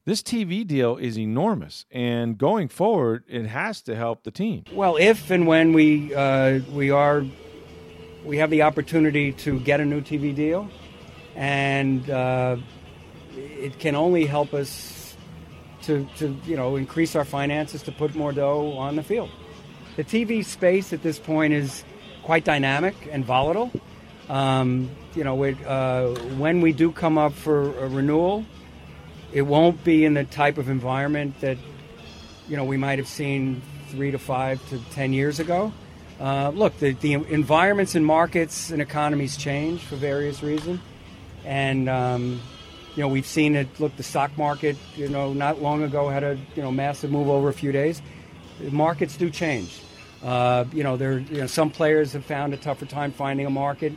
This 0.05 0.23
TV 0.23 0.65
deal 0.65 0.97
is 0.97 1.19
enormous, 1.19 1.85
and 1.91 2.39
going 2.39 2.69
forward, 2.69 3.25
it 3.27 3.47
has 3.47 3.83
to 3.83 3.97
help 3.97 4.23
the 4.23 4.31
team. 4.31 4.63
Well, 4.73 4.97
if 4.97 5.31
and 5.31 5.49
when 5.49 5.73
we 5.73 6.15
uh, 6.15 6.61
we 6.73 6.91
are 6.91 7.25
we 8.25 8.39
have 8.39 8.51
the 8.51 8.63
opportunity 8.63 9.33
to 9.33 9.59
get 9.61 9.81
a 9.81 9.85
new 9.85 10.01
TV 10.01 10.33
deal, 10.33 10.69
and 11.35 12.09
uh, 12.09 12.57
it 13.35 13.81
can 13.81 13.97
only 13.97 14.27
help 14.27 14.55
us 14.55 15.17
to, 15.83 16.07
to 16.19 16.37
you 16.45 16.57
know 16.57 16.77
increase 16.77 17.17
our 17.17 17.25
finances 17.25 17.83
to 17.83 17.93
put 17.93 18.15
more 18.15 18.33
dough 18.33 18.73
on 18.79 18.95
the 18.95 19.03
field. 19.03 19.31
The 19.97 20.05
TV 20.05 20.45
space 20.45 20.93
at 20.93 21.03
this 21.03 21.19
point 21.19 21.53
is 21.53 21.85
quite 22.23 22.45
dynamic 22.45 22.95
and 23.11 23.25
volatile. 23.25 23.73
Um, 24.29 24.91
you 25.15 25.25
know, 25.25 25.43
it, 25.45 25.57
uh, 25.65 26.09
when 26.37 26.61
we 26.61 26.73
do 26.73 26.91
come 26.91 27.17
up 27.17 27.33
for 27.33 27.77
a 27.79 27.89
renewal, 27.89 28.45
it 29.33 29.43
won't 29.43 29.83
be 29.85 30.05
in 30.05 30.15
the 30.15 30.25
type 30.25 30.59
of 30.59 30.69
environment 30.69 31.41
that 31.41 31.59
you 32.49 32.57
know 32.57 32.65
we 32.65 32.77
might 32.77 32.99
have 32.99 33.09
seen 33.09 33.63
three 33.89 34.11
to 34.11 34.19
five 34.19 34.67
to 34.71 34.79
ten 34.91 35.13
years 35.13 35.39
ago. 35.39 35.73
Uh, 36.19 36.51
look, 36.51 36.79
the, 36.79 36.93
the 36.93 37.13
environments 37.13 37.95
and 37.95 38.05
markets 38.05 38.71
and 38.71 38.81
economies 38.81 39.37
change 39.37 39.83
for 39.83 39.97
various 39.97 40.43
reasons, 40.43 40.81
and 41.45 41.89
um, 41.89 42.41
you 42.97 43.03
know, 43.03 43.09
we've 43.09 43.27
seen 43.27 43.55
it. 43.55 43.69
Look, 43.79 43.95
the 43.97 44.03
stock 44.03 44.37
market, 44.39 44.77
you 44.97 45.09
know, 45.09 45.35
not 45.35 45.61
long 45.61 45.83
ago 45.83 46.09
had 46.09 46.25
a 46.25 46.39
you 46.57 46.63
know 46.63 46.73
massive 46.73 47.11
move 47.11 47.29
over 47.29 47.49
a 47.49 47.53
few 47.53 47.71
days. 47.71 48.03
Markets 48.71 49.17
do 49.17 49.31
change. 49.31 49.83
Uh, 50.25 50.65
you 50.73 50.83
know, 50.83 50.97
there 50.97 51.19
you 51.19 51.43
know 51.43 51.47
some 51.47 51.71
players 51.71 52.15
have 52.15 52.25
found 52.25 52.55
a 52.55 52.57
tougher 52.57 52.87
time 52.87 53.13
finding 53.13 53.47
a 53.47 53.51
market 53.51 53.93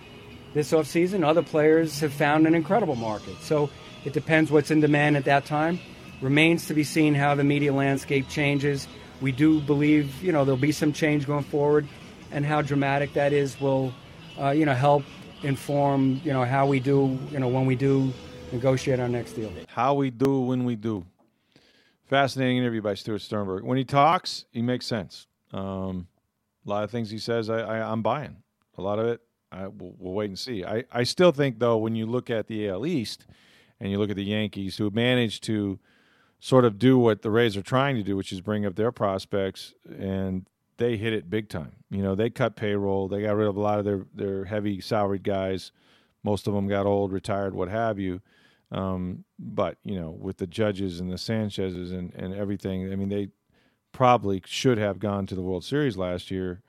this 0.53 0.71
offseason. 0.71 1.25
Other 1.25 1.43
players 1.43 1.99
have 1.99 2.13
found 2.13 2.47
an 2.47 2.55
incredible 2.55 2.95
market. 2.95 3.35
So 3.41 3.69
it 4.05 4.13
depends 4.13 4.51
what's 4.51 4.71
in 4.71 4.81
demand 4.81 5.17
at 5.17 5.25
that 5.25 5.45
time. 5.45 5.79
Remains 6.21 6.67
to 6.67 6.73
be 6.73 6.83
seen 6.83 7.15
how 7.15 7.35
the 7.35 7.43
media 7.43 7.73
landscape 7.73 8.27
changes. 8.29 8.87
We 9.21 9.31
do 9.31 9.59
believe 9.61 10.21
you 10.23 10.31
know 10.31 10.45
there'll 10.45 10.57
be 10.57 10.71
some 10.71 10.93
change 10.93 11.25
going 11.27 11.43
forward, 11.43 11.87
and 12.31 12.45
how 12.45 12.61
dramatic 12.61 13.13
that 13.13 13.33
is 13.33 13.59
will 13.59 13.93
uh, 14.39 14.49
you 14.49 14.65
know 14.65 14.73
help 14.73 15.03
inform 15.43 16.21
you 16.23 16.33
know 16.33 16.43
how 16.43 16.67
we 16.67 16.79
do 16.79 17.17
you 17.31 17.39
know 17.39 17.47
when 17.47 17.65
we 17.65 17.75
do 17.75 18.13
negotiate 18.51 18.99
our 18.99 19.09
next 19.09 19.33
deal. 19.33 19.51
How 19.67 19.93
we 19.93 20.09
do 20.09 20.41
when 20.41 20.65
we 20.65 20.75
do. 20.75 21.05
Fascinating 22.05 22.57
interview 22.57 22.81
by 22.81 22.95
Stuart 22.95 23.19
Sternberg. 23.19 23.63
When 23.63 23.77
he 23.77 23.85
talks, 23.85 24.45
he 24.51 24.61
makes 24.61 24.85
sense. 24.85 25.27
Um, 25.53 26.07
a 26.65 26.69
lot 26.69 26.83
of 26.83 26.91
things 26.91 27.09
he 27.09 27.19
says, 27.19 27.49
I, 27.49 27.59
I, 27.59 27.77
I, 27.77 27.91
am 27.91 28.01
buying. 28.01 28.37
A 28.77 28.81
lot 28.81 28.99
of 28.99 29.07
it, 29.07 29.21
I, 29.51 29.67
we'll, 29.67 29.95
we'll 29.97 30.13
wait 30.13 30.29
and 30.29 30.39
see. 30.39 30.63
I, 30.63 30.83
I 30.91 31.03
still 31.03 31.31
think, 31.31 31.59
though, 31.59 31.77
when 31.77 31.95
you 31.95 32.05
look 32.05 32.29
at 32.29 32.47
the 32.47 32.69
AL 32.69 32.85
East 32.85 33.25
and 33.79 33.91
you 33.91 33.97
look 33.97 34.09
at 34.09 34.15
the 34.15 34.23
Yankees, 34.23 34.77
who 34.77 34.89
managed 34.89 35.43
to 35.45 35.79
sort 36.39 36.65
of 36.65 36.79
do 36.79 36.97
what 36.97 37.21
the 37.21 37.31
Rays 37.31 37.57
are 37.57 37.61
trying 37.61 37.95
to 37.95 38.03
do, 38.03 38.15
which 38.15 38.31
is 38.31 38.41
bring 38.41 38.65
up 38.65 38.75
their 38.75 38.91
prospects, 38.91 39.73
and 39.97 40.45
they 40.77 40.97
hit 40.97 41.13
it 41.13 41.29
big 41.29 41.49
time. 41.49 41.73
You 41.89 42.01
know, 42.01 42.15
they 42.15 42.29
cut 42.29 42.55
payroll, 42.55 43.07
they 43.07 43.21
got 43.21 43.35
rid 43.35 43.47
of 43.47 43.57
a 43.57 43.61
lot 43.61 43.79
of 43.79 43.85
their, 43.85 44.05
their 44.13 44.45
heavy 44.45 44.81
salaried 44.81 45.23
guys. 45.23 45.71
Most 46.23 46.47
of 46.47 46.53
them 46.53 46.67
got 46.67 46.85
old, 46.85 47.11
retired, 47.11 47.53
what 47.53 47.69
have 47.69 47.99
you. 47.99 48.21
Um, 48.71 49.23
but 49.37 49.77
you 49.83 49.99
know, 49.99 50.11
with 50.11 50.37
the 50.37 50.47
judges 50.47 50.99
and 50.99 51.11
the 51.11 51.17
Sanchez's 51.17 51.91
and, 51.91 52.13
and 52.15 52.33
everything, 52.33 52.91
I 52.91 52.95
mean, 52.95 53.09
they 53.09 53.29
probably 53.91 54.41
should 54.45 54.77
have 54.77 54.99
gone 54.99 55.25
to 55.25 55.35
the 55.35 55.41
World 55.41 55.63
Series 55.63 55.97
last 55.97 56.29
year, 56.29 56.61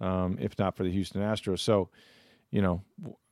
um, 0.00 0.38
if 0.40 0.58
not 0.58 0.76
for 0.76 0.84
the 0.84 0.92
Houston 0.92 1.20
Astros. 1.20 1.60
So, 1.60 1.88
you 2.52 2.62
know, 2.62 2.84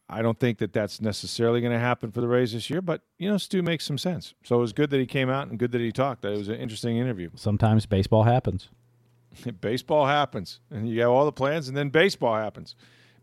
I 0.08 0.22
don't 0.22 0.38
think 0.38 0.58
that 0.58 0.72
that's 0.72 1.00
necessarily 1.00 1.60
going 1.60 1.72
to 1.72 1.78
happen 1.78 2.10
for 2.10 2.20
the 2.20 2.26
Rays 2.26 2.52
this 2.52 2.68
year. 2.68 2.82
But 2.82 3.02
you 3.18 3.30
know, 3.30 3.38
Stu 3.38 3.62
makes 3.62 3.84
some 3.86 3.98
sense. 3.98 4.34
So 4.42 4.56
it 4.56 4.60
was 4.60 4.72
good 4.72 4.90
that 4.90 4.98
he 4.98 5.06
came 5.06 5.30
out 5.30 5.46
and 5.46 5.58
good 5.58 5.70
that 5.70 5.80
he 5.80 5.92
talked. 5.92 6.24
It 6.24 6.36
was 6.36 6.48
an 6.48 6.56
interesting 6.56 6.96
interview. 6.96 7.30
Sometimes 7.36 7.86
baseball 7.86 8.24
happens. 8.24 8.68
baseball 9.60 10.06
happens, 10.06 10.58
and 10.70 10.88
you 10.88 11.00
have 11.02 11.10
all 11.10 11.24
the 11.24 11.32
plans, 11.32 11.68
and 11.68 11.76
then 11.76 11.90
baseball 11.90 12.34
happens. 12.34 12.74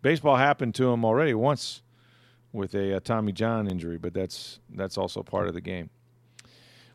Baseball 0.02 0.38
happened 0.38 0.76
to 0.76 0.90
him 0.90 1.04
already 1.04 1.34
once 1.34 1.82
with 2.54 2.74
a, 2.74 2.94
a, 2.94 3.00
Tommy 3.02 3.34
John 3.34 3.68
injury, 3.68 3.98
but 3.98 4.14
that's 4.14 4.60
that's 4.70 4.98
also 4.98 5.24
part 5.24 5.48
of 5.48 5.54
the 5.54 5.62
game. 5.62 5.90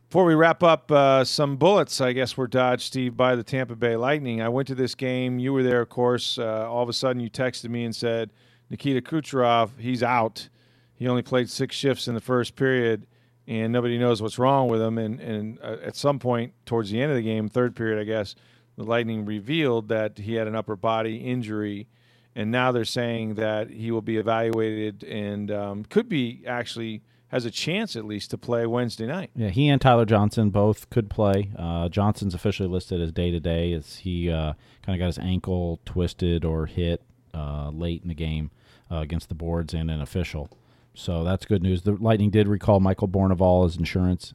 Before 0.09 0.25
we 0.25 0.35
wrap 0.35 0.63
up, 0.63 0.91
uh, 0.91 1.25
some 1.25 1.57
bullets, 1.57 2.01
I 2.01 2.13
guess, 2.13 2.37
were 2.37 2.47
dodged, 2.47 2.83
Steve, 2.83 3.17
by 3.17 3.35
the 3.35 3.43
Tampa 3.43 3.75
Bay 3.77 3.97
Lightning. 3.97 4.43
I 4.43 4.49
went 4.49 4.69
to 4.69 4.75
this 4.75 4.95
game. 4.95 5.39
You 5.39 5.55
were 5.55 5.63
there, 5.63 5.81
of 5.81 5.89
course. 5.89 6.39
Uh, 6.39 6.69
all 6.71 6.83
of 6.83 6.89
a 6.91 6.93
sudden, 6.93 7.21
you 7.21 7.31
texted 7.31 7.71
me 7.71 7.85
and 7.85 7.97
said, 7.97 8.31
Nikita 8.73 9.01
Kucherov, 9.01 9.79
he's 9.79 10.03
out. 10.03 10.49
He 10.95 11.07
only 11.07 11.23
played 11.23 11.49
six 11.49 11.77
shifts 11.77 12.09
in 12.09 12.15
the 12.15 12.21
first 12.21 12.57
period, 12.57 13.07
and 13.47 13.73
nobody 13.73 13.99
knows 13.99 14.21
what's 14.21 14.39
wrong 14.39 14.69
with 14.69 14.83
him. 14.83 14.99
And, 14.99 15.21
and 15.21 15.59
uh, 15.63 15.77
at 15.85 15.95
some 15.95 16.19
point, 16.19 16.55
towards 16.67 16.91
the 16.91 17.01
end 17.01 17.13
of 17.13 17.17
the 17.17 17.23
game, 17.23 17.49
third 17.49 17.77
period, 17.77 18.01
I 18.01 18.05
guess, 18.05 18.35
the 18.77 18.85
Lightning 18.85 19.25
revealed 19.25 19.89
that 19.89 20.19
he 20.19 20.35
had 20.35 20.49
an 20.49 20.57
upper 20.57 20.75
body 20.75 21.19
injury– 21.19 21.87
and 22.35 22.51
now 22.51 22.73
they're 22.73 22.85
saying 22.85 23.35
that 23.35 23.71
he 23.71 23.91
will 23.91 24.03
be 24.03 24.17
evaluated 24.17 25.05
and 25.05 25.51
um, 25.51 25.85
could 25.85 26.09
be 26.09 26.43
actually 26.47 27.03
has 27.29 27.45
a 27.45 27.51
chance 27.51 27.97
at 27.97 28.05
least 28.05 28.31
to 28.31 28.39
play 28.39 28.67
Wednesday 28.67 29.07
night. 29.07 29.31
Yeah, 29.35 29.49
he 29.49 29.69
and 29.69 29.81
Tyler 29.81 30.05
Johnson 30.05 30.51
both 30.51 30.91
could 30.91 31.09
play. 31.09 31.51
Uh, 31.57 31.89
Johnson's 31.89 32.35
officially 32.35 32.69
listed 32.69 33.01
as 33.01 33.11
day 33.11 33.31
to 33.31 33.41
day 33.41 33.73
as 33.73 33.97
he 33.97 34.31
uh, 34.31 34.53
kind 34.85 34.97
of 34.97 34.99
got 34.99 35.07
his 35.07 35.19
ankle 35.19 35.81
twisted 35.85 36.45
or 36.45 36.67
hit 36.67 37.03
uh, 37.33 37.71
late 37.71 38.03
in 38.03 38.09
the 38.09 38.15
game 38.15 38.51
uh, 38.93 39.01
against 39.01 39.29
the 39.29 39.35
boards 39.35 39.73
and 39.73 39.91
an 39.91 40.01
official. 40.01 40.51
So 40.95 41.25
that's 41.25 41.47
good 41.47 41.63
news. 41.63 41.83
The 41.83 41.93
Lightning 41.93 42.31
did 42.31 42.49
recall 42.49 42.79
Michael 42.79 43.09
Bournival 43.09 43.65
as 43.67 43.77
insurance 43.77 44.35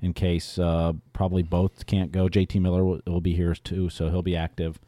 in 0.00 0.12
case 0.12 0.58
uh, 0.58 0.92
probably 1.12 1.42
both 1.42 1.86
can't 1.86 2.12
go. 2.12 2.28
JT 2.28 2.60
Miller 2.60 2.84
will, 2.84 3.00
will 3.06 3.20
be 3.20 3.34
here 3.34 3.54
too, 3.54 3.90
so 3.90 4.10
he'll 4.10 4.22
be 4.22 4.36
active 4.36 4.78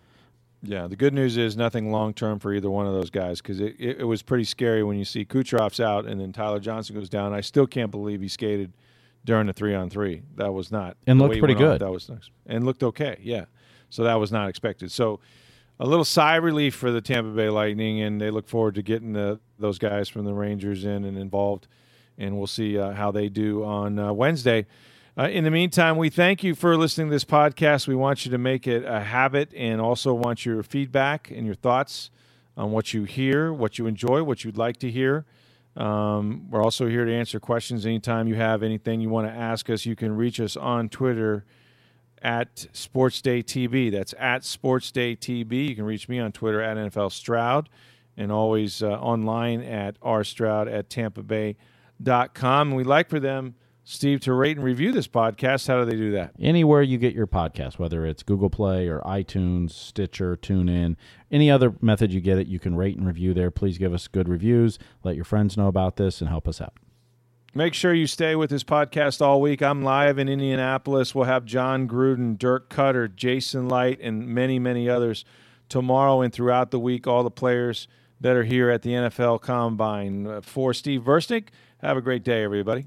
Yeah, 0.63 0.87
the 0.87 0.97
good 0.97 1.15
news 1.15 1.37
is 1.37 1.57
nothing 1.57 1.91
long 1.91 2.15
term 2.15 2.39
for 2.39 2.53
either 2.53 2.71
one 2.71 2.87
of 2.87 2.93
those 2.93 3.11
guys 3.11 3.41
because 3.41 3.59
it, 3.59 3.75
it, 3.79 4.01
it, 4.01 4.05
was 4.05 4.23
pretty 4.23 4.45
scary 4.45 4.85
when 4.85 4.97
you 4.97 5.05
see 5.05 5.25
Kucherov's 5.25 5.81
out 5.81 6.07
and 6.07 6.21
then 6.21 6.33
Tyler 6.33 6.61
Johnson 6.61 6.95
goes 6.95 7.09
down. 7.09 7.33
I 7.33 7.41
still 7.41 7.67
can't 7.67 7.91
believe 7.91 8.21
he 8.21 8.29
skated 8.29 8.73
during 9.25 9.47
the 9.47 9.53
three 9.53 9.75
on 9.75 9.91
three. 9.91 10.23
That 10.37 10.53
was 10.53 10.71
not 10.71 10.97
and 11.07 11.19
looked 11.19 11.39
pretty 11.39 11.55
good. 11.55 11.81
That 11.81 11.91
was 11.91 12.09
nice 12.09 12.31
and 12.47 12.65
looked 12.65 12.83
okay. 12.83 13.19
Yeah, 13.23 13.47
so 13.91 14.05
that 14.05 14.15
was 14.15 14.31
not 14.31 14.49
expected. 14.49 14.93
So 14.93 15.21
a 15.81 15.87
little 15.87 16.05
sigh 16.05 16.37
relief 16.37 16.75
for 16.75 16.91
the 16.91 17.01
Tampa 17.01 17.31
Bay 17.31 17.49
Lightning, 17.49 18.01
and 18.01 18.21
they 18.21 18.31
look 18.31 18.49
forward 18.49 18.75
to 18.75 18.83
getting 18.83 19.13
the, 19.13 19.39
those 19.59 19.79
guys 19.79 20.09
from 20.09 20.25
the 20.25 20.35
Rangers 20.35 20.85
in 20.85 21.05
and 21.05 21.17
involved. 21.17 21.69
And 22.17 22.37
we'll 22.37 22.49
see 22.49 22.77
uh, 22.77 22.93
how 22.93 23.13
they 23.13 23.29
do 23.29 23.65
on 23.65 23.99
uh, 23.99 24.13
Wednesday. 24.13 24.67
Uh, 25.17 25.29
in 25.29 25.45
the 25.45 25.51
meantime, 25.51 25.97
we 25.97 26.11
thank 26.11 26.43
you 26.43 26.55
for 26.55 26.77
listening 26.77 27.09
to 27.09 27.11
this 27.13 27.25
podcast. 27.25 27.87
We 27.87 27.95
want 27.95 28.25
you 28.25 28.31
to 28.33 28.39
make 28.39 28.67
it 28.67 28.85
a 28.85 29.01
habit 29.01 29.53
and 29.55 29.81
also 29.81 30.15
want 30.15 30.45
your 30.45 30.63
feedback 30.63 31.31
and 31.31 31.47
your 31.47 31.55
thoughts 31.55 32.11
on 32.57 32.73
what 32.73 32.93
you 32.93 33.05
hear, 33.05 33.53
what 33.53 33.79
you 33.79 33.87
enjoy, 33.87 34.23
what 34.25 34.45
you'd 34.45 34.57
like 34.57 34.79
to 34.79 34.91
hear. 34.91 35.27
Um, 35.77 36.51
we're 36.51 36.63
also 36.63 36.89
here 36.89 37.05
to 37.05 37.13
answer 37.15 37.39
questions 37.39 37.87
anytime 37.87 38.27
you 38.27 38.35
have 38.35 38.65
anything 38.65 39.01
you 39.01 39.11
want 39.11 39.29
to 39.29 39.33
ask 39.33 39.71
us. 39.71 39.87
You 39.87 39.95
can 39.95 40.17
reach 40.17 40.41
us 40.41 40.57
on 40.57 40.89
Twitter 40.89 41.45
at 42.23 42.55
SportsDayTB. 42.73 43.91
That's 43.93 44.15
at 44.19 44.43
SportsDayTB. 44.43 45.69
You 45.69 45.77
can 45.77 45.85
reach 45.85 46.09
me 46.09 46.19
on 46.19 46.33
Twitter 46.33 46.61
at 46.61 46.77
NFL 46.77 47.13
Stroud 47.13 47.69
and 48.17 48.33
always 48.33 48.83
uh, 48.83 48.91
online 48.91 49.63
at 49.63 50.01
rstroud 50.01 50.73
at 50.73 50.91
tampa 50.91 51.23
bay.com. 51.23 52.69
And 52.69 52.77
we'd 52.77 52.87
like 52.87 53.09
for 53.09 53.21
them– 53.21 53.55
Steve, 53.91 54.21
to 54.21 54.35
rate 54.35 54.55
and 54.59 54.67
review 54.67 54.93
this 54.93 55.09
podcast, 55.09 55.67
how 55.67 55.79
do 55.79 55.87
they 55.87 55.97
do 55.97 56.13
that? 56.13 56.33
Anywhere 56.39 56.83
you 56.83 56.99
get 56.99 57.15
your 57.15 57.27
podcast, 57.27 57.79
whether 57.79 58.05
it's 58.05 58.23
Google 58.23 58.51
Play 58.51 58.87
or 58.87 59.01
iTunes, 59.01 59.71
Stitcher, 59.71 60.37
TuneIn, 60.37 60.95
any 61.31 61.51
other 61.51 61.73
method 61.81 62.13
you 62.13 62.21
get 62.21 62.37
it, 62.37 62.49
you 62.49 62.59
can 62.59 62.77
rate 62.77 62.99
and 62.99 63.07
review 63.07 63.33
there. 63.33 63.51
Please 63.51 63.79
give 63.79 63.95
us 63.95 64.07
good 64.07 64.29
reviews. 64.29 64.79
Let 65.05 65.17
your 65.17 65.25
friends 65.25 65.57
know 65.57 65.69
about 65.69 65.97
this 65.97 66.21
and 66.21 66.29
help 66.29 66.47
us 66.47 66.61
out. 66.61 66.75
Make 67.55 67.73
sure 67.73 67.95
you 67.95 68.07
stay 68.07 68.37
with 68.37 68.51
this 68.51 68.63
podcast 68.63 69.23
all 69.23 69.41
week. 69.41 69.63
I'm 69.63 69.83
live 69.83 70.19
in 70.19 70.29
Indianapolis. 70.29 71.15
We'll 71.15 71.25
have 71.25 71.47
Jon 71.47 71.89
Gruden, 71.89 72.39
Dirk 72.39 72.69
Koetter, 72.69 73.15
Jason 73.15 73.69
Licht, 73.69 74.03
and 74.03 74.29
many, 74.29 74.59
many 74.59 74.89
others 74.89 75.25
tomorrow 75.71 76.21
and 76.21 76.31
throughout 76.31 76.71
the 76.71 76.79
week. 76.79 77.07
All 77.07 77.23
the 77.23 77.31
players 77.31 77.89
that 78.21 78.37
are 78.37 78.45
here 78.45 78.69
at 78.69 78.83
the 78.83 78.91
NFL 78.91 79.41
Combine. 79.41 80.27
Uh, 80.27 80.41
for 80.43 80.75
Steve 80.75 81.03
Versnick, 81.03 81.49
have 81.81 81.97
a 81.97 82.03
great 82.03 82.23
day, 82.23 82.45
everybody. 82.45 82.87